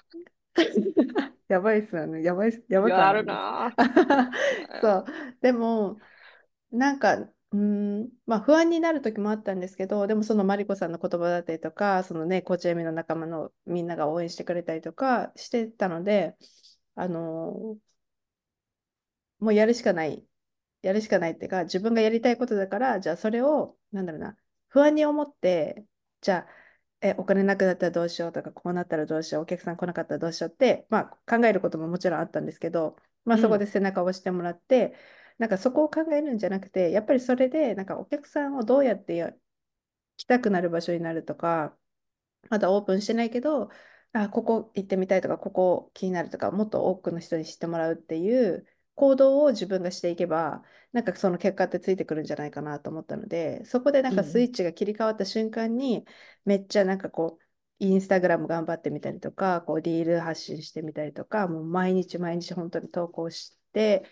[1.49, 3.75] やばいっすよね、やばいっす、やばくはやるな。
[4.81, 5.05] そう、
[5.41, 5.99] でも、
[6.73, 16.37] なんか、うーん、まあ不安になる時もあったんですけど、でもそのマリコさんの言葉だったりとか、そのね、コーチエミの仲間のみんなが応援してくれたりとかしてたので、
[16.97, 17.79] あの
[19.41, 20.25] もうやるしかない、
[20.83, 24.37] やるしかないっていうか、自分がやりたいことだから、じゃあそれをなんだろうな、
[24.69, 25.87] 不安に思って、
[26.21, 26.63] じゃあ、
[27.01, 34.95] え、お金なくなったらどうしようとか、こうなったらどうしよう、お客さん来なかったらどうしようって、まあ、考えることももちろんあったんですけど、まあ、そこうん、で背中を押してもらって、
[35.39, 39.33] なんかそこを考えるんじゃなくて、やっぱりそれで、なんかお客さんをどうやってや
[40.17, 41.77] 来たくなる場所になるとか、
[42.51, 43.71] まだオープンしてないけど、
[44.13, 48.67] あ、ここ行ってみたいとか、ここ気になるとか、もっと多くの人に知ってもらうっていう
[49.03, 50.63] 行動を自分がしていけば、
[50.93, 56.07] なんかその結果ってついてくるんじゃないかなと思ったので、そこでなんかスイうん、ッチが切り替わった瞬間に、
[56.45, 57.45] めっちゃなんかこう、
[57.81, 64.05] インスタグラム頑張ってみたりとか、こうリール発信してみたりとか、もう毎日毎日本当に投稿して、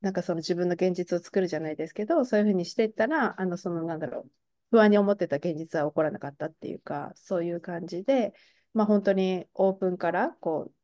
[0.00, 4.30] なんかその自分の現実を作るじゃないですけど、そういうふうにしていったら、あの、そのなんだろう、
[4.70, 8.34] 不安に思ってた現実は起こらなかったっていうか、そういう感じで、
[8.74, 10.74] まあ本当にオープンから、こう、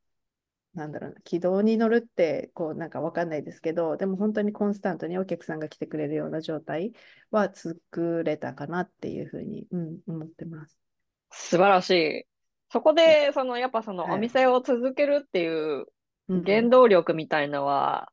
[0.73, 6.93] なんだろうな、軌道に乗るって、こう、なんかわかんないですけど、でも本当にコンスタントにお客さんが来てくれるような状態
[7.31, 10.79] は作れたかなっていうふうに、うん、思ってます。
[11.31, 12.27] 素晴らしい。
[12.71, 14.19] そこで、その、やっぱそのおはい。
[14.19, 15.47] 店を続けるってい
[15.81, 15.85] う
[16.45, 16.69] 原うん。
[16.69, 18.12] 動力みたいのは、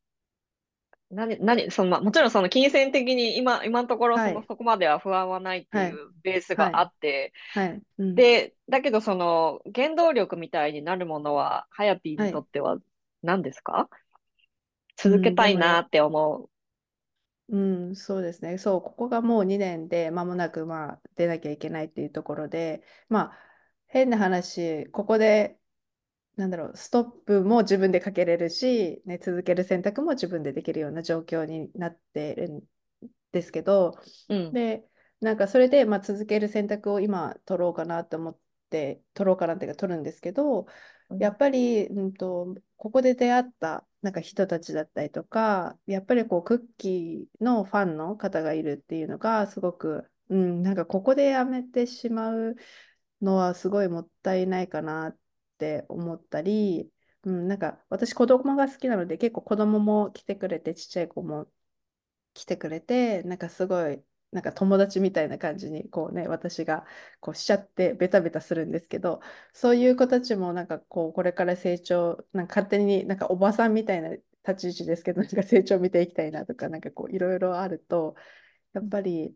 [1.11, 4.46] 何、何、その、まあ、もちろんその金銭的に今、今のところその、はい。
[4.46, 5.90] そこまでは不安はないってはい。
[5.90, 6.85] いうベースがあはい。
[6.85, 7.83] って、はい。
[7.99, 8.16] うん。
[8.16, 12.42] で、だけどその原動力みたいになるものは、ハヤピーにとはい。
[12.42, 12.79] っては
[13.23, 13.88] 何ですか？
[14.96, 16.51] 続けたいなって思う。
[17.49, 17.59] う
[17.90, 18.59] ん、そうですね。
[18.59, 23.38] そう、ここがもう2年で間もなくまあ出なきゃいけないっていうところで、まあ
[23.88, 25.60] 変な話、ここで
[26.40, 32.62] なんだろう、ストップも自分でかけれるし、ね、続ける選択も自分でできるような状況になってるん
[33.31, 33.98] ですけど、
[34.31, 34.85] うん、で、
[35.20, 38.38] なんかそれで、まあ、続ける選択を今取ろうかなと思っ
[38.70, 40.66] て、取ろうかなっていうか取るんですけど、
[41.11, 52.57] うん、やっぱり、うんと、ここで出会ったなんか人たちだったりとか、やっぱりこうクッキーのファンの方がいるっていうのがすごく、うん、なんかここでやめてしまう
[53.20, 55.16] のはすごいもったいないかなっ
[55.61, 56.90] って思ったり、
[57.25, 61.46] うん、なんか私子供が好きなので結構子供も来てくれてちっちゃい子も
[62.35, 66.87] 来てくれてなんかすごいなんか友達みたいな感じにこうね私が
[67.20, 69.20] こうしちゃってベタベタするんですけど
[69.53, 74.23] そういう子たちもなんかこうこれから成長なんか勝手になんかおばさんみたいな立
[74.57, 78.14] ち位置ですけどなんか成長見ていきたいなとかなんかこういろいろあると
[78.75, 79.35] やっぱり、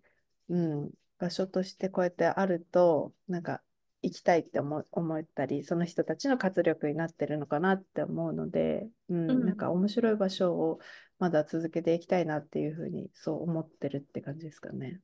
[0.48, 3.62] うん、場所としてこうやってあると、なんか
[4.04, 9.48] 行きたいって思思ったり、その人たちの活力になってるのかなって思うので、うん、なん。
[9.48, 10.78] うん、か面白い場所を
[11.18, 15.00] まだ続けていきたいなっていうふうにそう思ってるって感じですかね。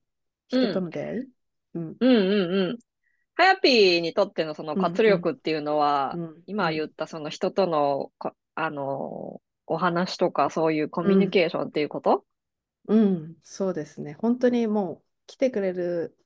[0.48, 1.28] 人とうん、の出会い？
[1.74, 2.68] うん、うん、うん。
[2.68, 2.78] うん。
[3.36, 12.24] ハヤピーにとってのそのうん、活うん、力っていうのは、うん、う今言っん、たその人とのこ、あの、お話とかそういうコミュニうん、ケーションっていうこと？
[12.88, 14.14] うん、そうですね。
[14.14, 16.16] 本当にもう来てくれる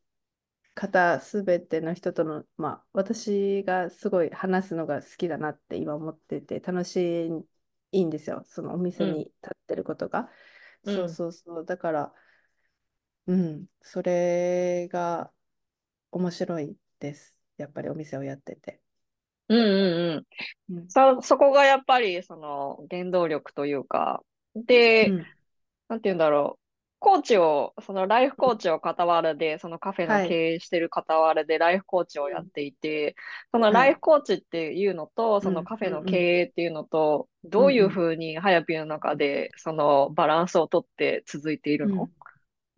[0.75, 7.31] 方すべての人との、まあ、私がすごい話すのが好きだなって今思ってて、楽しい、
[7.93, 8.43] いいんですよ。
[8.47, 10.31] そのお店にうん、立ってることが。
[10.85, 11.65] そううん、そうそう。
[11.65, 12.15] だから、
[13.27, 15.33] うん、それが
[16.13, 17.37] 面白いです。
[17.57, 18.81] やっぱりお店をやってて。
[19.49, 20.27] うん、うん、
[20.69, 20.77] うん。
[20.77, 24.23] うん、そ、そこがやっぱりその原動力というか、
[24.55, 25.27] で、うん、
[25.89, 26.64] なんて言うんだろう。
[27.05, 30.29] コーチを、そのライフコーチを傍らで、そのカフェのはい。
[30.29, 33.15] 経営してる傍らでライフコーチをうん、やっていて、
[33.53, 33.75] そのはい。
[33.75, 42.05] ライフコーチっていうのと、そのうん、うん、カフェの経うん、営っていうのと、うん、どういうふうにハヤピーの中でそのバランスをとって続いているの？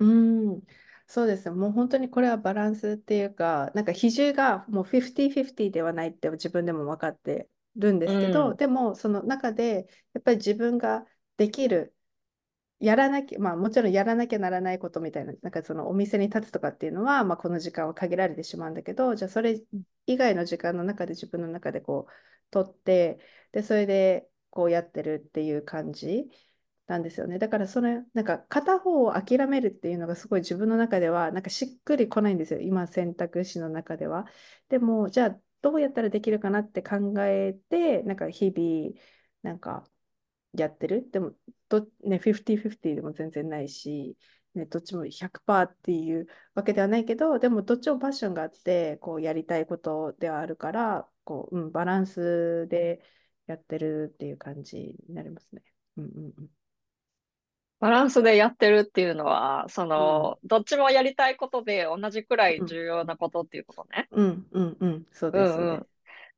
[0.00, 0.62] うんうん、
[1.06, 1.50] そうです。
[1.50, 11.06] もう本当にこれはバランスっていうか、なんか比重がもう50-50ではないって自分でも分かってるんでうすけど、ん、でもその中でやっぱり自分が
[11.38, 11.95] できる、
[12.80, 19.62] やらなきゃ、まあもちろんやらなきゃならないことみたいな、なんかそのお店に立つとかっていうのは、まあこの時間は限られてしまうんだけど、じゃあそれ
[20.06, 22.12] 以外の時間の中で自分の中でこう
[22.50, 23.18] 取って、
[23.52, 26.30] で、それでこうやってるっていう感じ。
[26.86, 27.38] なんですよね。
[27.38, 32.60] だからそれ、なんか片方を諦めるっていうのがすごい自分の中では、なんかしっくりこないんですよ。
[32.60, 34.26] 今選択肢の中では。
[34.68, 38.94] でも、じゃあどうやったらできるかなって考えて、なんか日々、
[39.42, 39.84] なんか
[40.52, 41.10] やってる。
[41.10, 41.32] でも、
[41.68, 44.16] ど、ね、50-50でも全然ないし、
[44.54, 53.02] ね、どっちも100%っていうわけではないけど、でもどっちもパッションがあって、こうやりたいことではあるから、こう、うん、バランスで
[53.46, 54.76] やってるっていう感じ
[55.08, 55.62] になりますね。
[55.96, 56.48] うんうんうん。
[57.78, 64.08] バランスでやってるっていうのは、そうんの、どっちもやりたいことで同じくらいうん、重要なことっていうことね。
[64.12, 65.86] うん、うん、うん、そうです、そううんうん。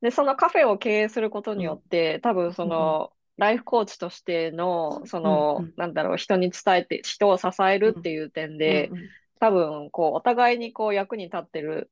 [0.01, 9.11] でそのカフェを経営することにうん、よって、多分そうん、の、ライフコーチとしての、そうん、うの、ん、なんだろう、人に伝えて、人を支えうん、るっていう点うん、で、うん。
[9.39, 11.91] 多分、こう、お互いにこう役に立ってる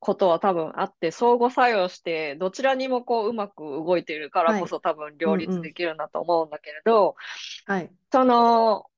[0.00, 4.62] ことは多分あって、相互作用して、どちらにもこううまく動いているからはい。
[4.62, 5.72] こそ多分両立で。
[5.74, 7.16] きるんだと思うんだけれど、
[7.64, 7.92] はい。
[8.12, 8.90] その、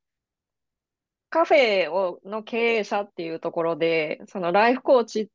[1.31, 5.31] カフェをの経営者っていうところで、そのライフコーチ、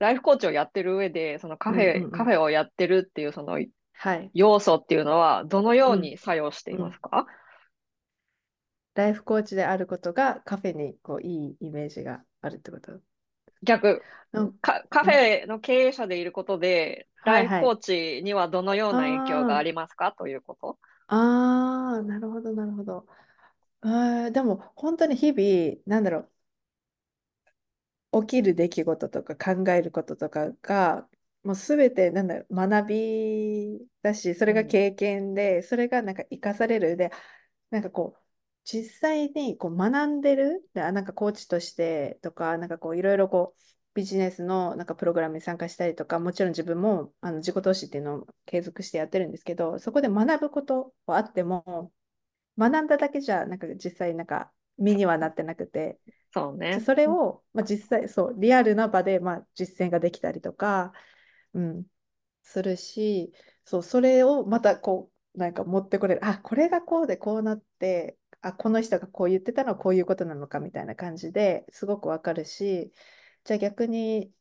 [0.00, 2.12] ライフコーチをやってる上で、そのカうんうんフェ、うん。
[2.12, 3.70] カフェをやってるっていうそのはい。
[4.34, 6.00] 要素っていうのは、どのよううん。
[6.00, 6.90] に作用していうん。
[6.90, 7.26] ますか？
[8.94, 13.00] ライフコーチであることがカフェにこういいイメージがあるってこと？
[13.62, 14.58] 逆、うん。
[14.58, 17.76] か、カフうんェの経営者でいることで、ライフコー。
[17.76, 20.12] チにはどのような影響があありますか？
[20.12, 21.16] ということあ、
[21.96, 23.06] ああ、なるほど、なるほど。
[23.82, 26.28] あーでも、本当に日々、なんだろ
[28.12, 31.08] う、起きる出来事とか考えることとかが、
[31.42, 36.96] もうすべて、なんだろう、学びだし、それうん、が経験で、それがなんか生かされる。
[36.96, 37.10] で、
[37.70, 38.22] なんかこう、
[38.64, 43.60] 実際にこう学んでる、で、あなんかコーチとしてとか、なんかこう、いろいろこう、
[43.94, 51.92] ビジネスのなんかプログラムに参加したりとか、もちろん自分もあの自己投資っていうのを継続してやってるんですけど、そこで学ぶことはあっても、
[52.58, 55.98] 学んだだけじゃ、なんか実際なんか身にはなってなくて、
[56.32, 56.86] そうね。
[56.86, 60.92] それを、まあ、実際、そう、リアルな場で、まあ、実践ができたりとか、
[61.54, 61.86] うん、
[62.42, 63.32] するし、
[63.64, 66.24] そう、それをまたこう、なんか持ってこれる。
[66.26, 72.92] あ、これがこうでこうなって、あ、この人がこう言ってたのはこういうことなのかみたいな感じですごくわかるし、
[73.44, 74.32] じゃあ逆に、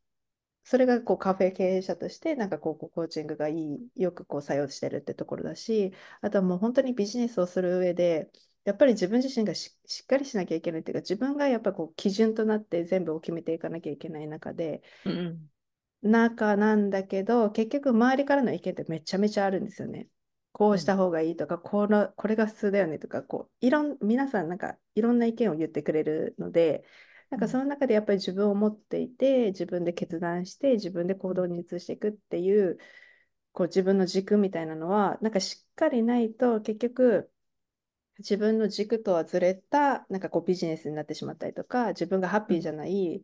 [0.63, 8.32] それがこうカフェ経営者として、なんかこう、コーチングがいい、よくこう作用してるってところだし、あとはもう本当にビジネスをする上で、
[8.65, 15.50] やっぱり自分自身がし、しっかりしなきゃいけないっていうか、自分がやっぱこう基準となって全部を決めていかなきゃいけない中で、うん、
[16.01, 20.07] 中なんだけど、結局周りからの意見ってめちゃめちゃあるんですよね。
[20.51, 26.83] こうした方がいいとか、この、これが普通だよねとか、こう、いろん、皆さんなんかいろんな意見を言ってくれるので、
[27.29, 32.77] なんかそうん、の中でやっぱり自分を持っていて、自分で決断して、自分で行動に移していくっていう、
[33.53, 37.31] こう自分の軸みたいなのは、なんかしっかりないと結局
[38.19, 43.23] 自分の軸とはずれた、なんかこうビジネスになってしまったりとか、自分がハッうん、ピーじゃない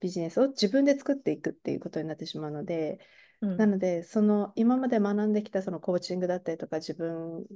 [0.00, 2.98] ビジネスを自分で作っていくっていうことになってしまうので、
[3.40, 7.46] うん、なので、その今まで学んできたそのコーチングだったりとか、自分、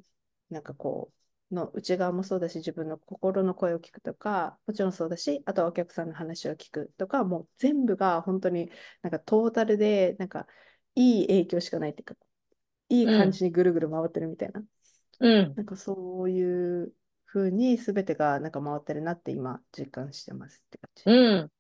[0.51, 1.13] なんかこ
[1.51, 8.71] う、の内側もそうだし、自分の心の声を聞くとか、もちろんそうだし、あとはお客さんの話を聞くとか、もう全部が本当に
[9.03, 10.47] なんかトータルで、なんか
[10.95, 12.15] いい影響しかないっていうか、
[12.89, 14.63] いい感うん、じにぐるぐる回ってるみたいな、
[15.21, 15.55] うん。
[15.55, 16.93] なんかそういう
[17.27, 21.03] 風に全てがなんか回ってるなって今実感してますって感じ。
[21.07, 21.51] うん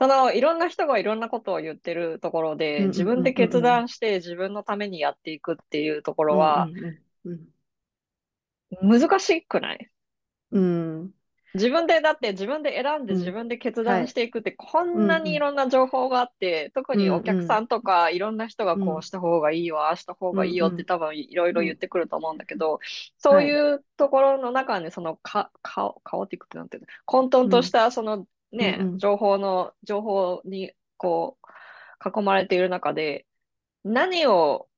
[0.00, 6.66] その、いろんな人がいろんなことを言ってるところで、自分で決断して自分のためにやっていくっていうところは、
[8.82, 9.90] 難しくない？
[10.50, 11.14] うん。
[11.54, 13.18] 自分で、だって自分で選んでうん。
[13.20, 14.02] 自分で決はい。
[14.02, 15.20] 断していくってこんな。
[15.20, 17.64] にいろんな情報があって、特うんにお客さうん。
[17.64, 18.84] んとかいろんな人がうん。
[18.84, 20.84] こうした方がいいよ、ああした方うがいいよって。
[20.84, 21.66] 多分いろいろうん。
[21.66, 22.80] 言ってくると思うんだけど、
[23.18, 23.46] そうはい。
[23.46, 27.50] いうところの中にそのか、か、カオティックってなんていうの、混沌うん。
[27.50, 28.98] としたそのね、うんうん。
[28.98, 33.26] 情報の、情報にこう囲まれている中で、
[33.84, 34.68] 何を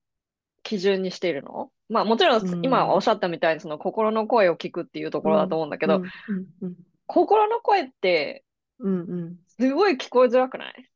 [0.62, 1.70] 基準にしているの？
[1.88, 3.02] まあもちろんう今おっん。
[3.02, 5.60] しゃったみたいにその心の声を聞くっていうところだとうん。
[5.60, 6.36] 思うんだけど、うん。
[6.36, 6.46] うん。
[6.62, 6.76] うん。
[7.06, 8.44] 心の声って
[8.80, 9.00] うん。
[9.00, 10.90] うんすごい聞こえづらくない？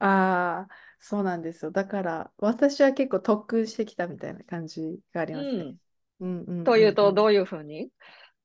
[0.00, 1.70] ああ、そうなんですよ。
[1.70, 5.74] だから、私は結構特訓してきたみたいな感じがありますね。
[6.20, 6.26] うん。
[6.26, 6.94] うんうんといううんうん。
[6.94, 7.90] とどういうふうに？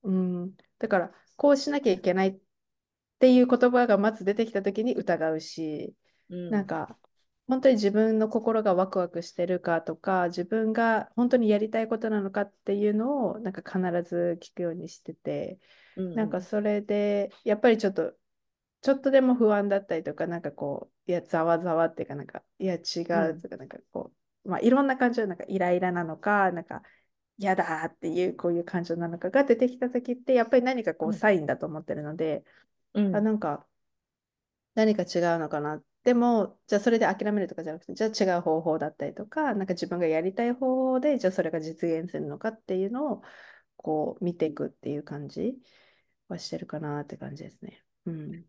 [0.04, 0.56] うん。
[0.80, 2.38] だから、こうしなきゃいけないっ
[3.24, 5.96] ていう言葉がまず出てきたときに疑うし、
[6.30, 6.50] うん。
[6.50, 6.98] なんか、
[7.48, 15.58] 本当に自分の心がワクワクしてるかとか、自分が本当にやりたいことなのかっていうのを、なんか必ず聞くようにしてて、
[15.96, 16.16] うんうん。
[16.16, 18.14] なんかそれで、やっぱりちょっと、
[18.82, 23.38] ちょっとでも不安だったりとか、なんかこう、いや、ざわざわっていうか、なんか、いや、違うん。
[23.38, 24.14] うとか、なんかこ
[24.46, 26.84] う、まあ、いろんな感情、なんかイライラなのか、なんか、
[27.38, 31.14] 嫌だっていう、こういう感情なのかが出てきたときって、やっぱり何かこう、うん。
[31.14, 32.54] サインだと思ってるので、あ、
[32.94, 33.24] うん。
[33.24, 33.68] なんか、
[34.76, 35.84] 何か違うのかな。
[36.04, 43.24] でも、じゃあそれで諦めるとかじゃなくて、じゃあ違う方法だったりとか、なんか自分がやりたい方法で、じゃあそれが実現するのかっていうのを、
[43.78, 45.56] こう見ていくっていう感じ
[46.30, 47.84] はしてるかなって感じですね。
[48.06, 48.46] うん。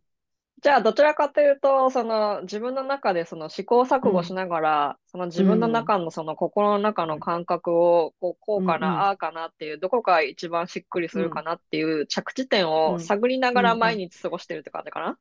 [0.62, 4.12] じゃあ、どちらかというと、その自分の中でその試行錯うん。
[4.12, 5.88] 誤しながら、その自う分のん。
[5.88, 8.62] 中のその心の中の感覚を、こう、こうん。
[8.62, 9.10] うかな、あうん。
[9.10, 11.22] あかなっていう、どこが一番しっくりすうん。
[11.22, 13.00] るかなっていう着地点をうん。
[13.00, 13.84] 探りながらうん。
[13.84, 13.94] うん。
[13.94, 15.18] 毎日過ごしてるって感じかな？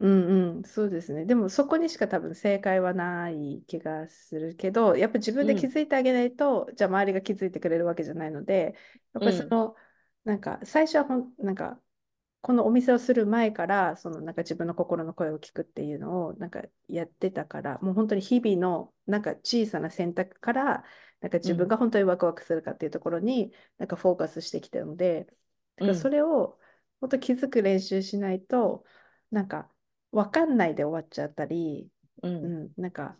[0.00, 1.24] うんうん、そうですね。
[1.26, 5.72] でもそこにしか多分正解はない気がするけど、やっぱ自分で気うん。
[5.72, 8.74] づいてあげないと、じゃあ周りが気づいてくれるわけじゃないので、
[9.12, 9.28] やっうん。
[9.28, 9.74] ぱりその、
[10.24, 11.80] なんか最初はほん、なんか
[12.40, 20.84] このお店をする前からそのなんか自分の心の声を聞くっていうのをなんかやってたからもう本当に日々のなんか小さな選択から
[21.20, 25.26] なんか自分が本当にワクワクするかっていうところになんかフォーカスしてきたので、
[25.76, 26.58] だからそれを
[27.00, 28.84] 本当気づく練習しないと
[29.30, 29.68] なんか
[30.12, 31.90] 分かんないで終わっちゃったり、
[32.22, 32.44] うん。
[32.44, 33.16] うん、なんか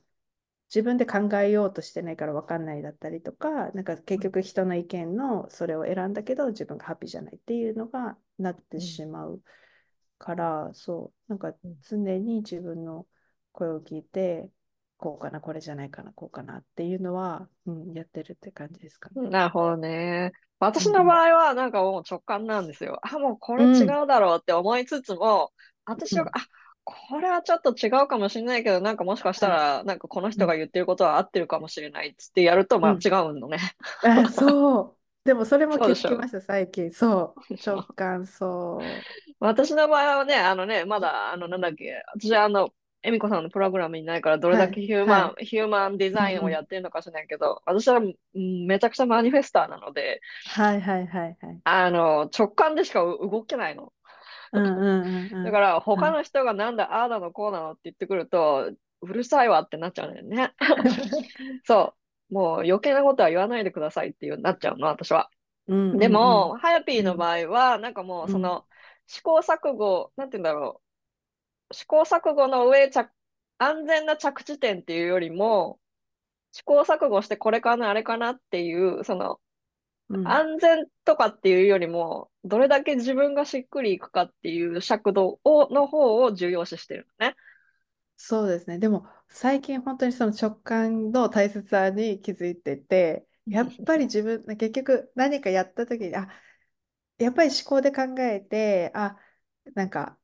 [0.69, 9.41] 自分で考えようとしてないから分かんないだったりとか、なんか結局人の意見のそれを選んだけど自分がハッピーじゃないっていうのがなってしまう
[10.19, 11.55] から、そう、なんか
[11.89, 13.07] 常に自分の
[13.53, 14.51] 声を聞いて、
[14.99, 19.29] こうかな、これじゃないかな、こうかなっていうのは、うん、やってるって感じですかね。
[19.31, 20.33] なるほどね。
[20.59, 22.99] 私の場合はなんかもう直感なんですよ。
[23.03, 25.53] あ、もうこれ違うだろうって思いつつも、
[25.85, 26.33] 私は、うんあ、
[26.83, 33.59] これはちょっと違うかもしれないけど、なんかもしかしたら、なんかこの人が言ってることは合ってるかもしれないっつってやると、まあうん違うのね。
[34.03, 34.98] あ、そう。
[35.29, 36.91] でもそれもそうでしょ気づきました、最近。
[36.91, 37.55] そう。
[37.55, 38.85] 直感、そう。
[39.41, 42.71] 私の場合はね、あのね、まだ、あの、なんだっけ、私はあの、
[43.03, 51.61] 恵美子さんのプログラムにいないから、どれだけヒューマン、はヒューマンデザインをやってるのかしらないけど、私は、うんめちゃくちゃマニフェスターなので、はいはいはいはい。
[51.63, 53.93] あの、直感でしか動けないの。
[54.55, 55.45] うんうんうんうん。
[55.45, 58.73] だから、他の人がなんだ、ああだの、こうなのって言ってくると、
[59.03, 60.55] うるさいわってなっちゃうんだよね。
[61.65, 61.98] そう。
[62.31, 65.31] もう余計なことは言わないでくださいっていうなっちゃうの、私は。
[65.67, 68.67] うんうんうんでも、ハヤピーの場合は、なんかもう、その、
[69.07, 70.83] 試行錯誤、なんて言うんだろ
[71.71, 71.75] う。
[71.75, 73.11] 試行錯誤の上、着
[73.59, 75.79] 安全な着地点っていうよりも、
[76.53, 79.41] 試行錯誤してこれかな、あれかなっていう、その、
[80.11, 87.37] うん安全とかっていうよりも、どれだけ自分がしっくりいくかっていう尺度を、の方を重要視してるのね。
[88.17, 88.79] そうですね。
[88.79, 96.29] でも最近本当にその直感の大切さに気づいてて、やっぱり自分、結局何かやった時に、あ、
[97.19, 99.19] やっぱり思考で考えて、あ、
[99.75, 100.19] なんか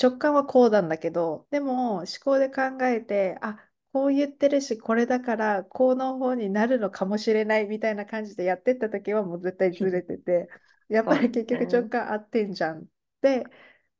[0.00, 3.58] 直感はこうなんだけど、でも思考で考えて、あ、
[3.92, 10.48] こう言ってるし、これだからこの方になるのかもしれないみたいな感じでやってった時はもう絶対ずれてて、
[10.88, 12.86] やっぱり結局直感合ってんじゃんっ
[13.22, 13.44] て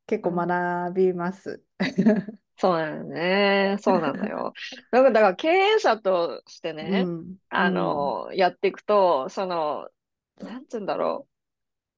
[0.06, 1.64] 結構学びます。
[2.58, 3.76] そうなのね。
[3.80, 4.52] そうなんだよ。
[4.90, 9.88] だから、だから経営者としてね、うんあの、やっていくと、その、
[10.38, 11.32] なんつうんだろう。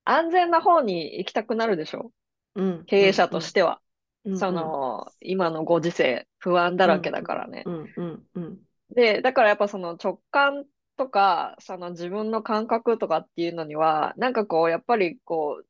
[0.05, 2.13] 安全な方に行きたくなるでしょ？
[2.55, 3.81] うん経営者としては。
[4.25, 7.63] うんその、今のご時世、不安だらけだからね。
[7.67, 8.59] うんうんうん
[8.91, 10.65] で、だからやっぱその直感
[10.97, 15.67] とか、その自分の感覚とかっていうのには、なんかこう、やっぱりこう、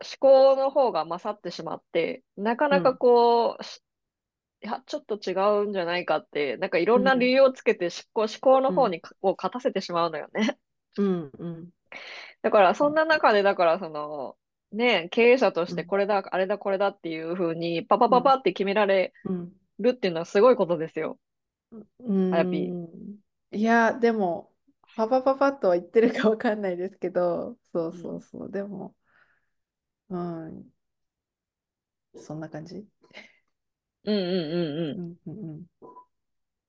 [0.00, 3.82] 思考の方が勝ってしまって、なかなかこう、し
[4.64, 5.34] いや、ちょっと違
[5.64, 10.58] うんじゃないかって、なんかいろんな理由をつけて思考、思考の方にかを勝たせてしまうのよね。
[10.96, 11.70] うんうん。
[12.42, 14.36] だから、そんな中で、だから、その、
[14.72, 19.52] ね、経営者としてこれだ、あれだ、これだっていうふうに、パパパパって決められうん。
[19.78, 21.18] るっていうのはすごいことですよ。
[22.00, 22.34] うん。
[22.34, 22.76] あやぴ
[23.52, 24.52] いや、でも、
[24.96, 28.94] パパパパッとは言ってるかわかんないですけど、そうそうそう、でも、
[30.08, 30.72] うん、
[32.16, 32.86] そんな感じ？
[34.04, 35.18] うんうんうんうん。
[35.26, 35.66] うんうんうん。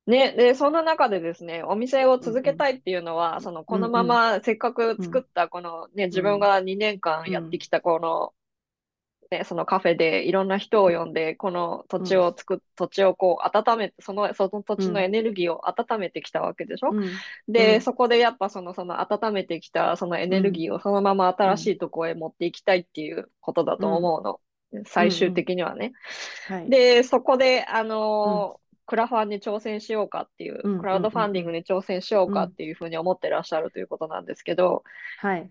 [0.05, 8.33] ね、で、そんな中でですね、お店を続けたいっていうのは、その、このまませっかく作った、このね、自分が2年間やってきた、この、
[9.31, 17.25] ね、そのカフェでいろんな人を呼んで、この土地を作っ、土地をこう温めて、その、その土地のエネルギーを温めてきたわけでしょ、うん。
[17.47, 17.81] で、うん。
[17.81, 24.41] そこでやっぱその、その温めてきたそのエネルギーをそのまま新しいところへ持っていきたいっていうことだと思うの。
[24.85, 25.93] 最終的にはね。
[26.47, 26.69] はい。
[26.69, 34.83] で、そこで、あのークラファンに挑戦しようかっていう、うんクラウドファンディングに挑戦しようかっていうふうに思ってらっしゃるということなんですけど、
[35.19, 35.49] はい。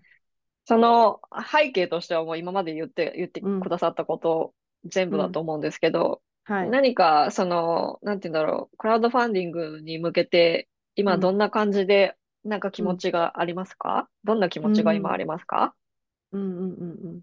[0.65, 1.19] その
[1.51, 4.53] 背景としてはもう今まで言って、言ってうんくださったこと
[4.85, 6.69] 全部だと思うんですけど、はい。
[6.69, 15.73] 何かその、なんて言うんだろう、クラウドファンディングに向けて、今どんな感じで、なんか気持ちがありますか、どんな気持ちが今ありますか、
[16.31, 17.21] うんうんうんうん。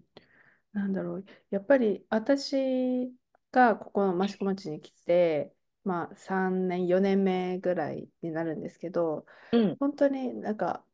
[0.73, 1.25] なんだろう。
[1.49, 3.11] やっぱり私
[3.51, 5.53] がここの益子町に来て、
[5.83, 10.85] まあ3年、4年目ぐらいになるんですけど、うん本当になんか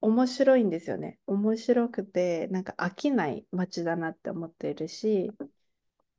[0.00, 1.18] 面白いんですよね。
[1.26, 5.30] 面白くて、なんか飽きない街だなって思っているし、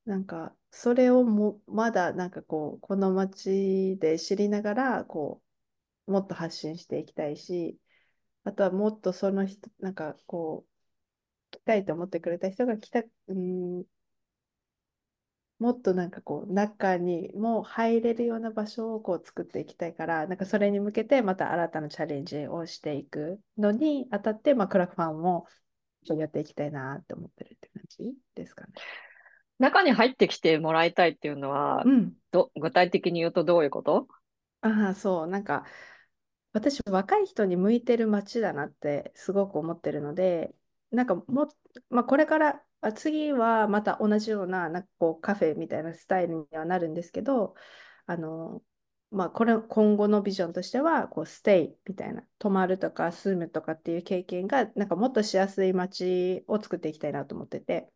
[0.06, 5.42] なんかそれをもまだなんかこう、この街で知りながら、こ
[6.08, 7.80] う、もっと発信していきたいし、
[8.46, 10.77] あとはもっとその人、なんかこう、
[11.52, 13.84] 来たいと思ってくれた人が来た、うん、
[15.60, 25.48] もっとなんかこう中にも入れるような場所をこう作っていきたいから、なんかそれに向けてまた新たなチャレンジをしていくのにあたって、まあ、クラファンも
[26.10, 28.74] やっていきたいなって思ってるって感じですかね。
[29.60, 32.14] 中に入ってきてもらいたいっていうのは、うん。
[32.32, 34.08] ど、具体的に言うとどういうこと？
[34.62, 35.66] ああ、そう、なんか、
[36.54, 40.54] 私、若い人に向いてる街だなってすごく思ってるので、
[40.92, 41.48] なんかも、
[41.90, 47.56] まあ、これから、あ、次はまた同じような、なんかこうカフェみたいなスタイルにはなるんですけど、
[48.06, 48.64] あの、
[49.12, 57.92] まあ、これ、今後のビジョンとしては、こう、ステイみたいな、泊まるとか住むとかっていう経験が、なんかもっとしやすい街を作っていきたいなと思ってて、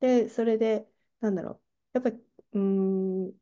[0.00, 0.88] で、それで、
[1.20, 1.62] なんだろう、
[1.94, 2.18] やっぱり、
[2.54, 3.32] うん、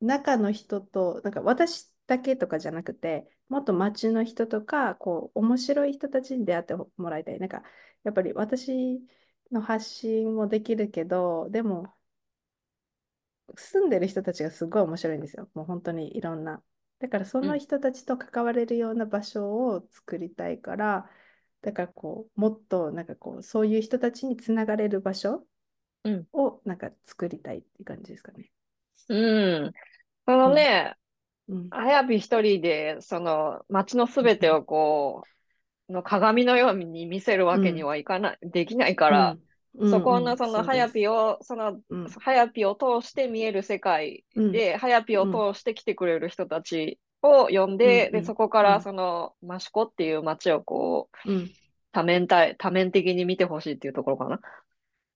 [0.00, 7.38] 中の人と、なんか私だけとかじゃなくて、もっと街の人とか、こう、面白い人たちに出会ってもらいたい。
[7.38, 7.62] なんか、
[8.04, 9.00] やっぱり私
[9.50, 11.94] の発信もできるけど、でも、
[13.56, 15.50] 住んでる人たちがすごい面白いんですよ。
[15.54, 16.62] もう本当にいろんな。
[16.98, 21.10] だからそうん、の人たちと関われるような場所を作りたいから、
[21.62, 25.46] だからこう、もっとなんかこう、そういう人たちにつながれる場所
[26.04, 28.52] うん、をなんか作りたいっていう感じですかね。
[29.08, 29.72] うん。
[30.26, 30.54] そのうん。
[30.54, 30.96] ね、
[31.48, 31.70] うん。
[31.70, 34.30] あやび一人で、その街のすうん。
[34.30, 35.28] べてをこ
[35.88, 37.88] う、の鏡のように見せるわけにうん。
[37.88, 39.38] はいかない、できないから。
[39.84, 41.08] そこのうんそのはやぴ。
[41.08, 42.18] を、そのうん。
[42.20, 44.52] はやぴを通して見える世界うん。
[44.52, 45.46] で、はやぴをうん。
[45.52, 48.00] 通して来てくれる人たちを呼んうん。
[48.02, 48.36] で、で、そうん。
[48.36, 48.82] こからうん。
[48.82, 51.56] その益子っていう街をこう、うん。
[51.92, 54.40] 多面体、多面的に見てほしいっていうところかな。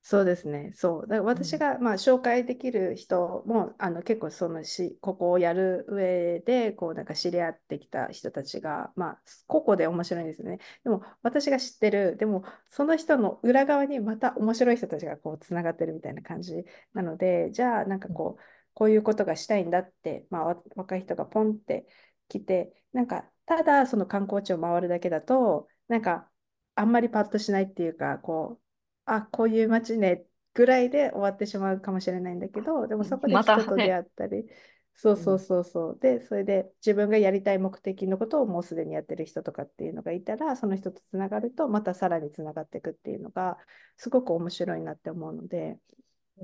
[0.03, 0.73] そうですね。
[0.75, 1.03] そう。
[1.03, 1.27] だからうん。
[1.29, 10.59] 私が、まあ、紹介できる人もあの結構そのし、ここをやる上でこうなんか知り合ってきた人たちが、まあ、個々で面白いんですよね。
[10.85, 18.43] でも私が知ってる、でもその人の裏側にまた面白い人たちがこうつながってるみたいな感じなので、じゃあなんかこう、
[18.75, 21.87] こういうことがしたいんだって、まあ、わ若い人がポンって
[22.29, 26.29] 来て、なんかただその観光地を回るだけだと、なんか
[26.75, 28.63] あんまりパッとしないっていうか、こう、
[29.05, 34.47] あ、こういう街ねぐらいで終わってしまうかもしれないんだけど、でもそこでま人と出会ったり、
[34.95, 35.99] そうそううん、そうそう。
[36.01, 43.59] で、それで自分がやりたい目的のことをもうすでにやってる人とかっていうのがいたら、その人とつながると、またさらにつながっていくっていうのが、
[43.97, 45.79] すごく面白いなって思うので、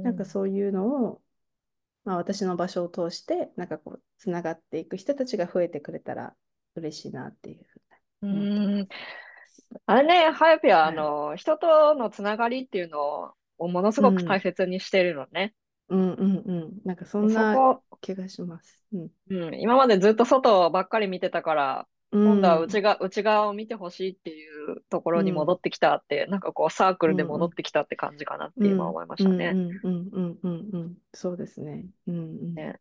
[0.02, 1.22] なんかうん、そういうのを、
[2.04, 6.36] まあ、私の場所を通して、なんかこう、つながっていく人たちが増えてくれたら
[6.76, 7.82] 嬉しいなっていうふう
[8.22, 8.88] うに思ってん。
[8.88, 9.25] ます。
[9.86, 11.10] あれね、ハヤピは、あはい。
[11.10, 15.54] の、人とのつながりっていうのをものすごく大うん、切にしてるのね。
[15.88, 16.80] うんうんうん。
[16.84, 17.62] なんかそでんな
[18.00, 18.84] 気がします。
[18.92, 19.10] うん。
[19.28, 29.58] うん、今までずっと外ばっかり見てたから、う今度は内ん、が、内側を見てほしいっていうところに戻うん、ってきたって、なんかこうサークルでうん、うん、戻ってきたって感じかなっうん、て今思いましうん、たね。
[29.70, 31.86] うん、うん、うん、うん、うんそうですね。
[32.06, 32.80] うん、うん、ね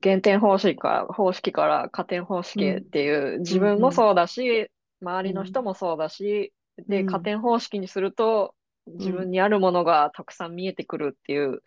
[0.00, 4.70] 減点方式から、方式から加点方式っうん、ていううん、自分うん、もそうだし、
[5.02, 6.52] 周りの人うん、もそうだし、
[6.88, 8.54] で、加うん、点方式にすると
[8.98, 11.62] うん、自分にあるものがたくさん見えてくるっていう。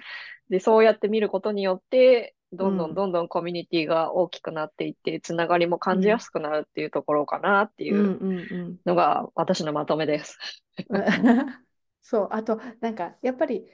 [0.50, 8.80] で、そうやって見ることによって、どんどんうん、どんどんコミュニティが大きくなっていって、つながりも感じやうん、すくなるっていうところかなってうん、いう。
[8.86, 10.38] のが私のまとめです。
[12.02, 13.66] そう、あと、なんか、やっぱり、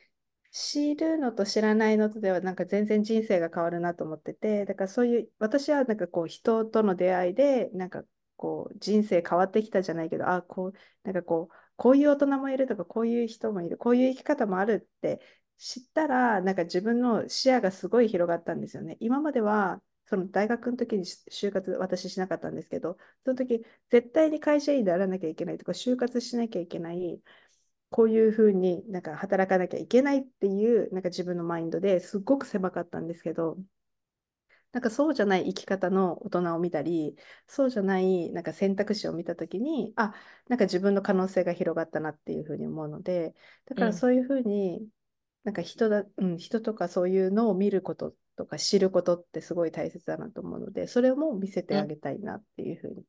[0.51, 8.03] 知るのと知らないのとでは、なんか全然人生が変わるなと思ってて、だからそういう、私はなんかこう、人との出会いで、なんか
[8.41, 10.73] こう、人生変わってきたじゃないけど、あ、こう、
[11.03, 15.21] なんかこう、こういう大人もいるとか、こういう人もいる、こういう生き方もあるって
[15.57, 18.97] 知ったら、なんか自分の視野がすごい広がったんですよね。
[18.99, 27.21] 今までは、その大学の時に就活、私しなかったんですけど、その時、絶対に会社員であらなきゃいけないとか、就活しなきゃいけない、
[27.89, 33.57] こういうふうになんか働かなきゃいけないっていうなんか自分のマインドですっごく狭かったんですけど、
[34.71, 37.15] なんかそうじゃない生き方の大人を見たり、
[37.47, 40.13] そうじゃないなんか選択肢を見たときに、あ、
[40.47, 44.87] なんか自分の可能性が広がったなっていうふうに思うので、だうん、からそういうふうに
[45.43, 53.05] なんか人だ、うん、人とかそういうのを見ることとか知ることってすごい大切だなと思うので、それも見せてうん、あげたいなっていうふうに、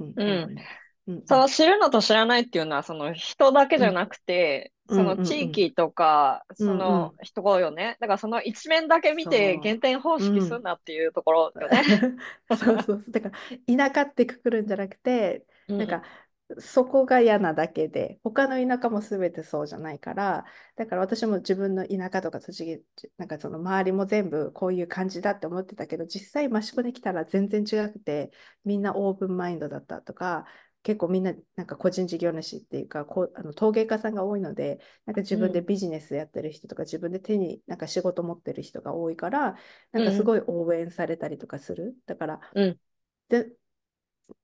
[0.00, 0.64] うん、うん。
[1.06, 1.24] うんうん。
[1.26, 3.80] その知るのと知らないっていうのは、その人だけうん。
[3.80, 5.16] じゃなくて、うんその。
[5.18, 7.20] 地域とか、うんうそのん。
[7.22, 7.96] 人よね。
[8.00, 10.24] だからその一面だけ見て減そ点方う。
[10.24, 10.58] 式うん。
[10.58, 11.82] すんなっていうところよね。
[12.50, 13.10] そうそうそう。
[13.10, 20.44] だから、田舎ってくくるんじゃなくて、なんか、うん、そこが嫌なだけで、他の田舎も全てそうじゃないから、
[20.76, 22.64] だから私も自分の田舎とか栃
[22.98, 28.30] 木、なんかその周りも全部こういう感じだって思ってたけど、実際益子に来たら全然違くて、
[28.64, 30.46] みんなオープンマインドだったとか、
[30.84, 39.56] 結構みんななんか個人事業主っていうか、こうあの陶芸家さんが多いので、なんか自分でうん、ビジネスやってる人とか、自分で手になんか仕事持ってる人が多いから、
[39.92, 41.96] なんかすうん、ごい応援されたりとかする。
[42.06, 42.80] だから、うん、
[43.28, 43.52] で、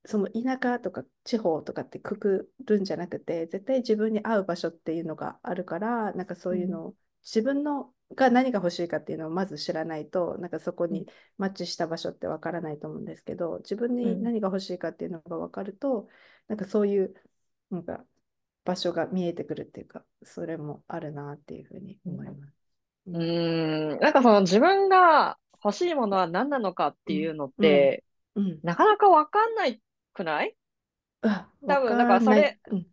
[0.07, 11.07] その田舎とか地方とかってくくるんじゃなくて、絶対自分に合う場所っていうのがあるから、なんかそういうのを自分のが何が欲しいかっていうのをまず知らないと、なんかそこに
[11.39, 16.09] マッチした場所ってわからないと思うんですけど、自分に何が欲しいかっていうのが分かると、
[16.49, 17.14] なんかそういう
[17.71, 18.05] なんか
[18.64, 22.55] 場所が見えてくるっていうか、それもあるなっていうふうに思います。
[23.07, 28.05] うーん、なんかその自分が欲しいものは何なのかっていうのって、
[28.35, 28.61] うん。
[28.62, 29.81] なかなかわかんない
[30.12, 30.57] くない？
[31.23, 32.87] あ、多分わだからそれうん。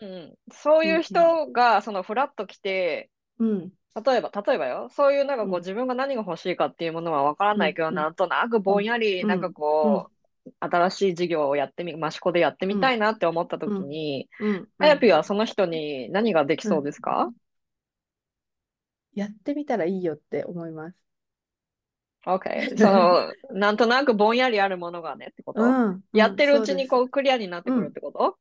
[0.00, 0.38] うん。
[0.52, 3.10] そういう人が、そのフラッと来て、
[3.40, 3.72] うん。
[4.04, 10.10] 例えば、例えばよ、そういうなんかこう、うん自分が何が欲しいかっていうものはわからないけど、うんなんとなくぼんやり、うんなんかこ
[10.46, 14.68] う、新しい事業をやってみ、益子でやってみたいなって思った時に、うん。
[14.78, 17.30] あやぴはその人に何ができそうですか、
[19.14, 20.96] やってみたらいいよって思います。
[22.26, 22.76] ?OK。
[22.78, 26.00] その、なんとなくぼんやりあるものがねってこと、うん。
[26.12, 27.04] やってるうちにこう。
[27.04, 28.38] うクリアになってくるってこと、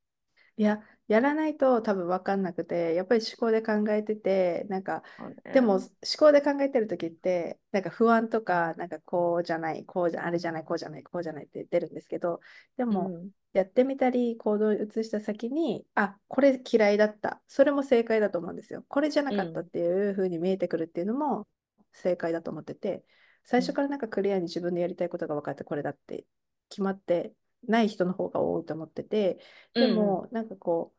[0.58, 0.80] いや、
[1.10, 5.36] やらないと多分分かんなくて、やっぱり思考で考えてて、なんか、そうね。
[5.54, 5.82] でも思
[6.18, 12.40] 考で考えてる時って、なんか不安とか、なんかこうじゃない、こうじゃ、あれじゃない、こうじゃない、こうじゃないって出るんですけど、
[12.78, 13.32] でも、うん。
[13.52, 17.42] やってみたり行動を移した先に、あ、これ嫌いだった。
[17.48, 18.86] それも正解だと思うんですよ。
[18.88, 21.48] これじゃなかったっていう風に見えてくるっていうのも
[21.94, 23.04] 正解だと思ってて、
[23.44, 26.26] 最初からなんかクリアに自分でやりたいことが分かってこれだって
[26.70, 27.34] 決まって
[27.68, 29.40] ない人の方が多いと思ってて、
[29.78, 30.99] でもなんかこう、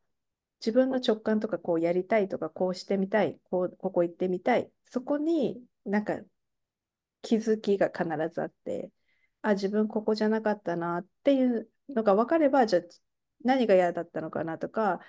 [0.60, 6.20] 自分の直感とかこうやりたいとかこうしてみたい、こう、ここ行ってみたい、そこになんか
[7.22, 8.90] 気づきが必ずあって、
[9.42, 12.82] あ、自分ここじゃなかったなっていうのが分かれば、じゃあ
[13.44, 15.00] 何が嫌だったのかなとか、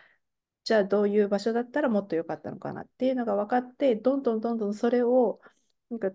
[0.64, 5.42] じゃあどういう場所だったらもっと良かったのかなっていうのが分かって、どんどんどんどんそれを
[5.90, 6.12] なんか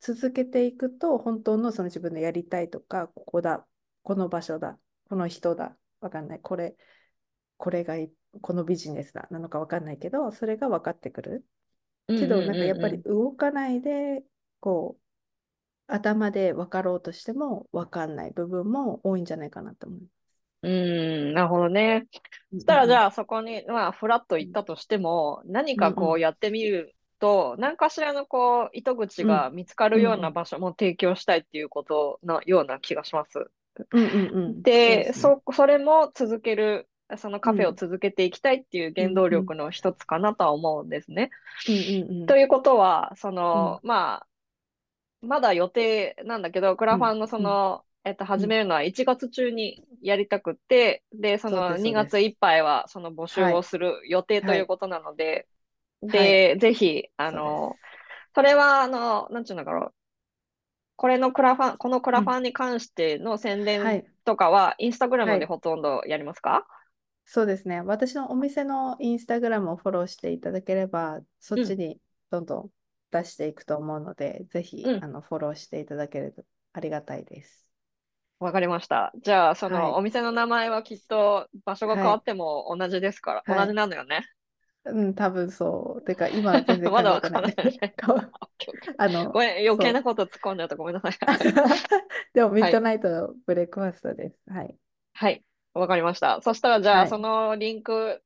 [0.00, 3.66] 続けていくと、本当のその自分のやりたいとか、ここだ、
[4.02, 6.76] この場所だ、この人だ、分かんない、これ、
[7.60, 11.44] これがいこのビジネスだなのか分かんないけど、それが分かってくる。
[12.06, 14.22] けど、なんかやっぱり動かないで、
[14.60, 20.00] こう、頭で分かろうとしても分かんない部分も多いんじゃないかなと思う。
[20.62, 22.06] うん、うん、なるほどね。
[22.52, 33.50] そしたらじゃあそこに、まあ、フラッと行ったとしても、何かこうやってみると、何かしらのこう、糸口が見つかるような場所も提供したいっていうことのような気がします。
[33.92, 34.62] うんうんうん。
[34.62, 36.88] で、そねそ、それも続ける、
[37.18, 41.30] そのカフェを続けていきたいっていう原動力の一つかなとは思うんですね。
[41.68, 42.26] うんうんうん。
[42.26, 44.26] ということは、その、まあ、
[45.26, 55.46] まだ予定なんだけど、クラファンのその、えっと、始めるのは1月中にやりたくて、で、そのそうです2月いっぱいはその募集をする予定ということなので、
[56.02, 57.80] で、ぜひ、あの、
[58.34, 59.92] それは、あの、なんちゅうのかな、
[60.96, 65.40] これのクラファン、このクラファンに関しての宣伝はい、とかは、インスタグラムはい。
[65.40, 66.66] でほとんどやりますか？
[67.32, 67.80] そうですね。
[67.80, 72.70] 私のお店のインスタグラムをフォローしていただければ、そっちにどんどん
[73.12, 77.68] 出していくと思うので、ぜひ、うんあのフォローしていただけるとありがたいです。
[78.40, 79.12] わかりました。
[79.22, 84.26] じゃあ、その、はいお店の名前はきっと場所が変わっても同じですから、はい同じなのよね。
[84.86, 86.04] うん、多分そう。
[86.04, 87.52] てか、今は全然考 まだわえてない。
[87.92, 88.30] からない
[88.98, 90.74] あの、ごめん、余計なそこと突っ込んじゃった。
[90.74, 91.12] ごめんなさい。
[91.12, 91.54] う
[92.34, 94.36] でも、 Midnight Breakfast です。
[94.50, 94.74] はい。
[95.12, 95.44] はい、
[95.74, 96.40] わかりました。
[96.42, 98.22] そしたら、じゃあ、はいそのリンク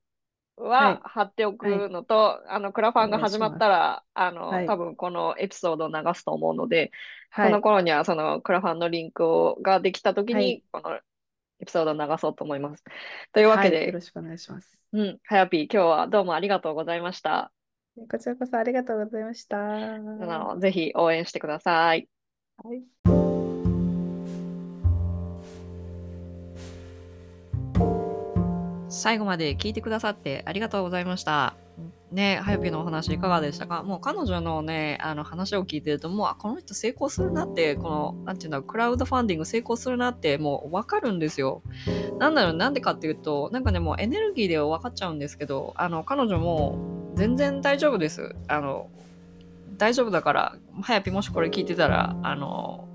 [0.56, 6.92] は貼っておくのと、あの、クラファンが始まったら、あの、はい多分このエピソードを流すと思うので、
[7.30, 7.60] はいその。
[7.60, 10.96] 頃にはそのクラファンのリンクをができたときにはい、この
[11.60, 12.84] エピソードを流そうと思います。
[13.32, 14.88] というわけはい、よで、ろしくお願いします。
[14.92, 17.52] うん、はやぴー、今日はどうもありがとうございました。
[18.10, 19.58] こちらこそありがとうございました。
[19.58, 22.08] あのぜひ応援してください。
[22.62, 23.23] はい
[29.04, 31.56] 最後まで聞いてくださってありがとうございました。
[32.10, 33.82] ね、はやぴのお話いかがでしたか？
[33.82, 41.60] もう彼女のね、あの話を聞いてると、もう、あ、この人成功するなって、この、なんていうんだ、クラウドファンディング成功するなって、もうわかるんですよ。
[42.18, 46.78] なんだろう、なんでかっていうと、なんかね、もうエネルギーで分かっちゃうんですけど、あの、彼女も
[47.14, 48.34] 全然大丈夫です。
[48.48, 48.88] あの、
[49.76, 52.88] 大丈夫だから、はやぴもしこれ聞いてたら、あの、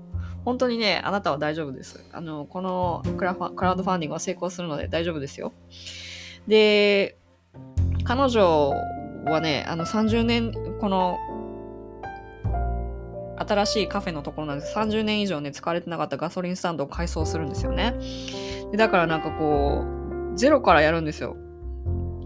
[0.44, 2.04] 本当にね、あなたは大丈夫です。
[2.12, 5.52] あの、このクラファクラウドファンディングは成功するので大丈夫ですよ。
[6.46, 7.18] で、
[8.04, 8.72] 彼女
[9.26, 11.18] はね、あの30年、この
[13.36, 14.76] 新しいカフェのところなんです。
[14.76, 17.94] 30年以上ね、使われてなかったガソリンスタンドを改装するんですよね。
[18.70, 19.84] でだからなんかこ
[20.32, 21.36] う、ゼロからやるんですよ。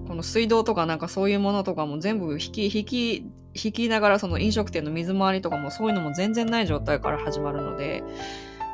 [0.07, 8.03] この水道とかなんかそういうものとかも全部引き、引き、引きながらその飲食店の水回りとかもそういうのも全然ない状態から始まるので、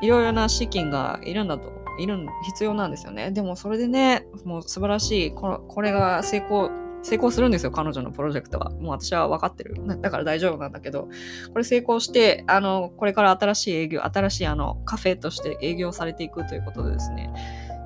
[0.01, 3.31] いろいろな資金がいるんだと、いる、必要なんですよね。
[3.31, 6.71] でもそれでね、もう素晴らしい、ここれが成功
[7.03, 8.71] 成功するんですよ、彼女のプロジェクトは。
[8.71, 9.75] もう私は分かってる。
[10.01, 11.09] だから大丈夫なんだけど、
[11.53, 17.33] これ成功して、あの、これから新しい営業、新しいあの、カフェとして営業されていくということでですね、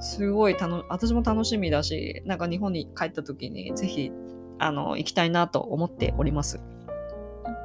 [0.01, 4.11] すごい楽、私も楽しみだし、なんか日本に帰った時にぜひ、
[4.59, 6.61] あの、行きたいなと思っております。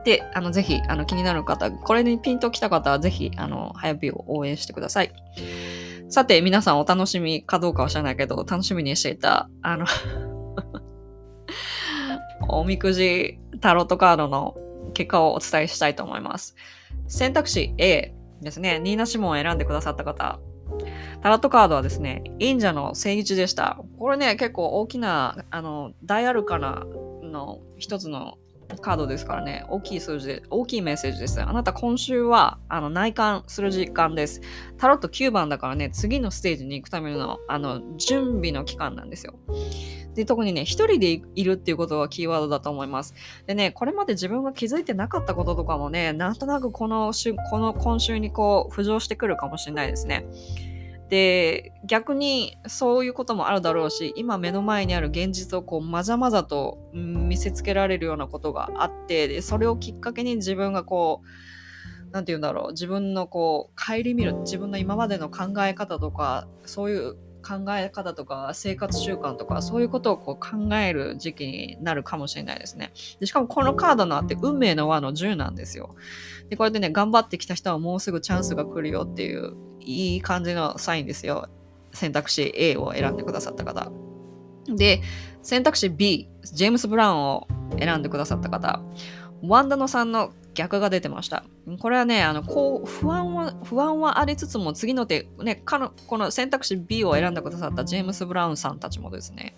[0.06, 5.12] で、あの、ぜひ、あの、気になる方、これにピンときた方は、ぜひ、あの、早火を応援してください。
[6.10, 9.86] さて、皆さんお楽しみかどうかは知らないけど、楽しみにしていた、あの
[12.50, 14.56] おみくじタロットカードの
[14.94, 16.56] 結果をお伝えしたいと思います。
[17.08, 18.80] 選択肢 A ですね。
[18.80, 20.40] ニーナ・シモンを選んでくださった方。
[21.22, 23.80] タロットカードはですね、忍者の聖一でした。
[24.00, 26.86] これね、結構大きな、あの、大アルカナ
[27.22, 28.38] の一つの
[28.78, 31.42] カードですからね、大きい数字で、大きいメッセージです。
[31.42, 34.42] あなた今週は、あの、内観する時間です。
[34.78, 39.34] タロット9番だからね、次のステージに行くための、あの、準備の期間なんですよ。
[40.16, 43.14] で、特にね、一人でいるっていうことはキーワードだと思います。
[43.46, 50.26] でね、これまで自分が気づいてなかったこととかもね、なんとなくこの週、この今週にこう、浮上してくるかもしれないですね。
[51.10, 61.28] で、逆にそういうこともあるだろうし、今目の前にある現実をこうまざまざと見せつけられるようなことがあって、でそれをきっかけに自分がこう、
[62.12, 67.18] 何て言うんだろう、自分のこう、顧みる、自分の今までの考え方とか、そういう
[67.50, 72.92] 考え方とか生活習慣とかそういうことをこう考える時期になるかもしれないですね。
[73.20, 75.96] でしかもこのカードのあって運命の輪の10なんですよ。
[76.50, 81.48] で、これでね、頑張ってきた人はもうすぐチャンスが来るよっていういい感じのサインですよ。
[81.94, 83.92] 選択肢 A を選んでくださった方。
[84.68, 85.02] で、
[85.42, 87.48] 選択肢 B、ジェームス・ブラウンを
[87.80, 88.82] 選んでくださった方。
[89.44, 91.44] ワンダノさんの逆が出てました。
[91.80, 99.56] これはね、あのこう不安は不安はありつつも次の手、ね、かのこの選択肢 B を選んでくださったジェームス・ブラウンさんたちもですね、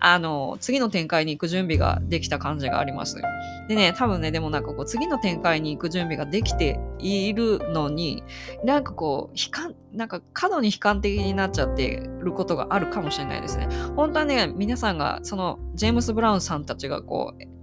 [0.00, 3.16] あの、次の展開に行く準備ができた感じがあります。
[3.68, 8.22] でね、多分ね、でもなんかこう、次の展開に行く準備ができているのに、
[8.64, 13.68] なんかこう、悲観、なんか過度に悲観的になっちゃってることがあるかもしれないですね。
[13.96, 17.57] 本当はね、皆さんが、その、ジェームス・ブラウンさんたちがこう、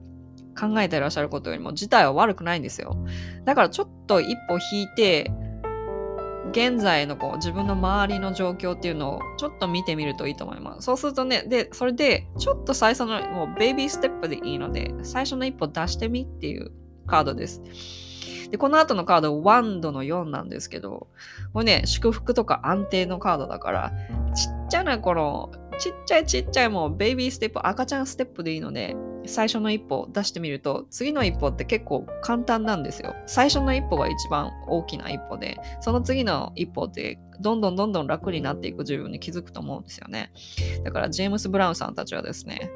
[0.59, 2.97] 考えてらっしゃることよりも事態は悪くないんですよ。
[3.43, 5.31] だからちょっと一歩引いて、
[6.51, 10.85] 現在のこう自分の周りの状況っていうのをちょっと見てみるといいと思います。
[10.85, 16.71] そうするとね、で、それでちょっと最初のもうベイビーステップでいいので、最初の一歩出してみっていう
[17.07, 17.61] カードです。
[18.51, 21.07] で、この後のカード、ワンドの4なんですけど、
[21.51, 23.91] これね、祝福とか安定のカードだから、
[24.35, 28.95] ちっちゃなこのちっちゃいちっちゃいもうベイビーステップ、赤ちゃんステップでいいので、
[29.27, 33.15] 最初の一歩出してみると、次の一歩って結構簡単なんですよ。
[33.25, 40.31] 最初の一歩が一番大きな一歩で、その次の一歩ってどんどんどんどん楽になっていく自分に気づくと思うんですよね。
[40.83, 42.71] だからジェームス・ブラウンさんたちはですね、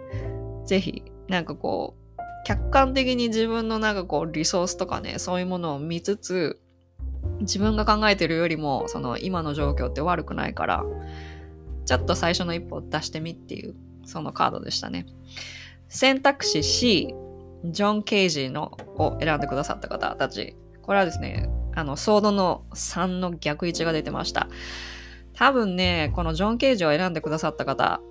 [0.65, 6.59] ぜひ、なんかこう、客観的に自分のなんかこうリソースとかね、そういうものを見つつ、
[7.41, 10.83] 自分が考えてるよりも、その今の状況って悪くないから、
[11.85, 13.75] ちょっと最初の一歩を出してみっていう、
[14.05, 15.05] そのカードでしたね。
[15.89, 17.15] 選択肢 C、
[17.65, 20.55] ジョン・ケイジのを選んでくださった方たち。
[20.83, 24.47] これはですね、あの、ソードの3の逆位置が出てました。
[25.33, 28.01] 多分ね、このジョン・ケイジを選んでくださった方、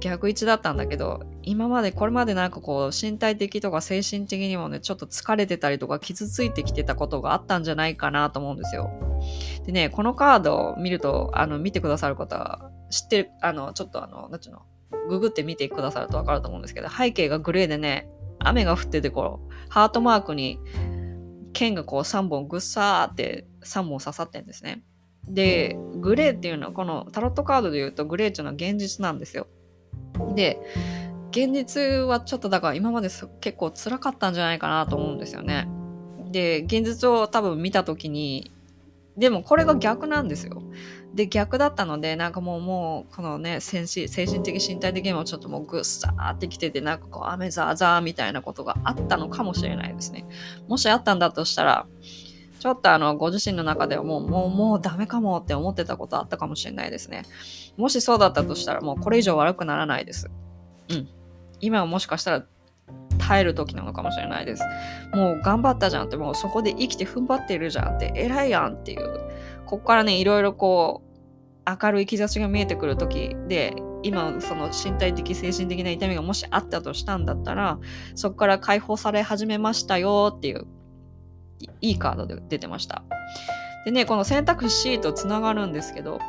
[0.00, 8.90] 逆位置だったんだけど、今までこれまでなんかこう身体的とか精神的にもね、ちょっと疲れてたりとか傷ついてきてたことがあったんじゃないかなと思うんですよ。
[9.64, 14.62] でね、このカードを見ると、あの、見てくださる方、知ってる、あの、ちょっとあの、なんちゅうの、
[15.08, 20.58] ググって見てくださるとわかると思うんですけど、背景がグレーでね、雨が降ってて、こう、ハートマークに、
[21.52, 24.82] 剣がこう3本ぐっさーって3本刺さってんですね。
[25.26, 29.46] で、グレーっていうのは、このタロットカードで言うと、グレーっていうのは現実なんですよ。
[30.34, 30.60] で、
[31.30, 33.08] 現実はちょっとだから今まで
[33.40, 35.68] 結構辛かったんじゃないかなと思うんですよね。
[36.30, 38.52] で、現実を多分見た時に、
[39.16, 40.62] でもこれが逆なんですよ。
[41.16, 50.26] で、逆だったので、なんかもう、もう、このね、精神的、身体的にもちょっともうぐっさーってきてて、なんかこう、雨ザーザーみたいなことがあったのかもしれないですね。
[50.68, 51.86] もしあったんだとしたら、
[52.60, 57.22] ちょっとあの、ご自身の中ではもう、もう、もうダメかもって思ってたことあったかもしれないですね。
[57.78, 60.30] もしそうだったとしたら、もうこれ以上悪くならないです。
[60.90, 61.08] うん。
[61.60, 62.44] 今はもしかしたら
[63.18, 64.62] 耐える時なのかもしれないです。
[65.14, 69.20] もう頑張ったじゃんって、もうそこで生きて踏ん張ってるじゃんって、偉いやんっていう。
[69.64, 71.05] ここからね、いろいろこう、
[71.66, 77.78] 明るい兆しが見えてくる時で今その身体的精神的な痛みがもしあったとしたんだったら
[78.14, 80.66] そこから解放され始めましたよっていう
[81.80, 83.02] いいカードで出てました
[83.84, 86.20] でねこの選択肢 C とつながるんですけど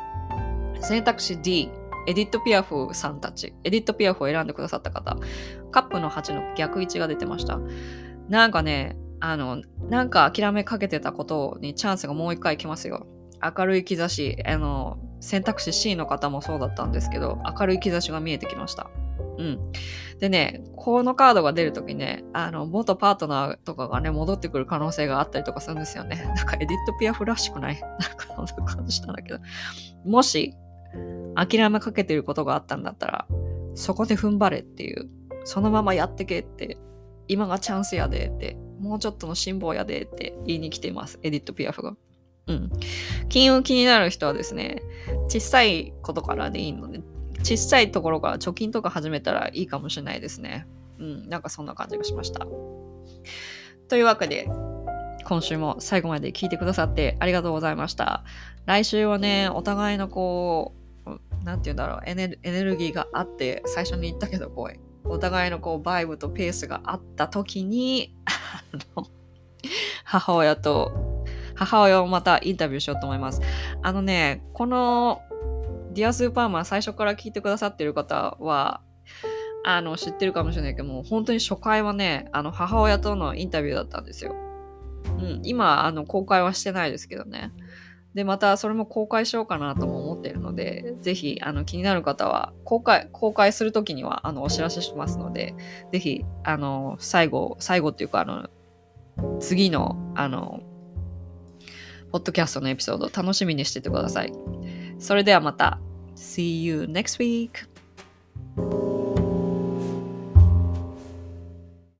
[0.80, 1.70] 選択肢 D
[2.08, 5.18] エディット・ピアフさんたち、エディット・ピアフを選んでくださった方、
[5.70, 7.60] カップの8の逆位置が出てました。
[8.30, 9.60] なんかね、あの、
[9.90, 13.06] なんか諦めかけてたことにチャンスがもう一回来ますよ。
[13.42, 18.90] 明るい兆し、あの、選択肢 C の方もそうだったんですけど、明るい兆しが見えてきました。
[19.38, 19.72] うん。
[20.18, 26.16] でね、このカードが出るときね、あの、元パートナーとかがね、戻ってくる可能性があったりとかするんですよね。
[26.36, 27.78] なんかエディットピアフらしくない？
[27.80, 29.38] なんかそんな感じしたんだけど。
[30.04, 30.54] もし、
[31.36, 33.26] 諦めかけてることがあったんだったら、
[33.74, 35.08] そこで踏ん張れっていう、
[35.44, 36.76] そのままやってけって、
[37.28, 41.94] 今がチャンスやでって、もうちょっとの辛抱やでって言いに来ています、エディット・ピアフが。
[42.48, 42.70] うん。
[43.28, 44.82] 金運気になる人はですね、
[45.28, 47.00] 小さいことからでいいので、
[47.42, 50.66] 小さいところから貯金とか始めたらいいかもしれないですね。
[50.98, 52.46] うん、なんかそんな感じがしました。
[53.88, 54.48] というわけで、
[55.24, 58.24] 今週も最後まで聞いてくださってありがとうございました。
[58.66, 60.74] 来週はね、お互いのこ
[61.06, 61.10] う、
[61.44, 68.62] なんて言うんだろうエネ、エネルギーがあって、最初に言ったけど、こう、お互いのこう、バイブとペースがあった時に、 あ
[68.96, 69.06] の、
[70.04, 71.17] 母親と、
[71.58, 73.40] 母親をまたインタビューしようと思います。
[73.82, 75.20] あのね、この
[75.92, 78.80] ディアスーパーマン最初から聞いてくださってる方は、
[79.64, 84.34] あの、知ってるかもしれないけども、本当に初回はね、あの、母親とのインタビューだったんですよ。
[85.18, 87.52] うん、今、あの、公開はしてないですけどね。
[88.14, 95.54] で、またそれも公開しようかなとも思っているので、ぜひ、あの、気になる方は、公開、公開するときには、あの、お知らせしますので、
[95.92, 98.48] ぜひ、あの、最後、最後っていうか、あの、
[99.40, 100.60] 次の、あの、
[102.10, 104.32] ポッドキャストのエピソード楽しみにしててください。
[104.98, 105.78] それではまた。
[106.16, 107.68] See you next week.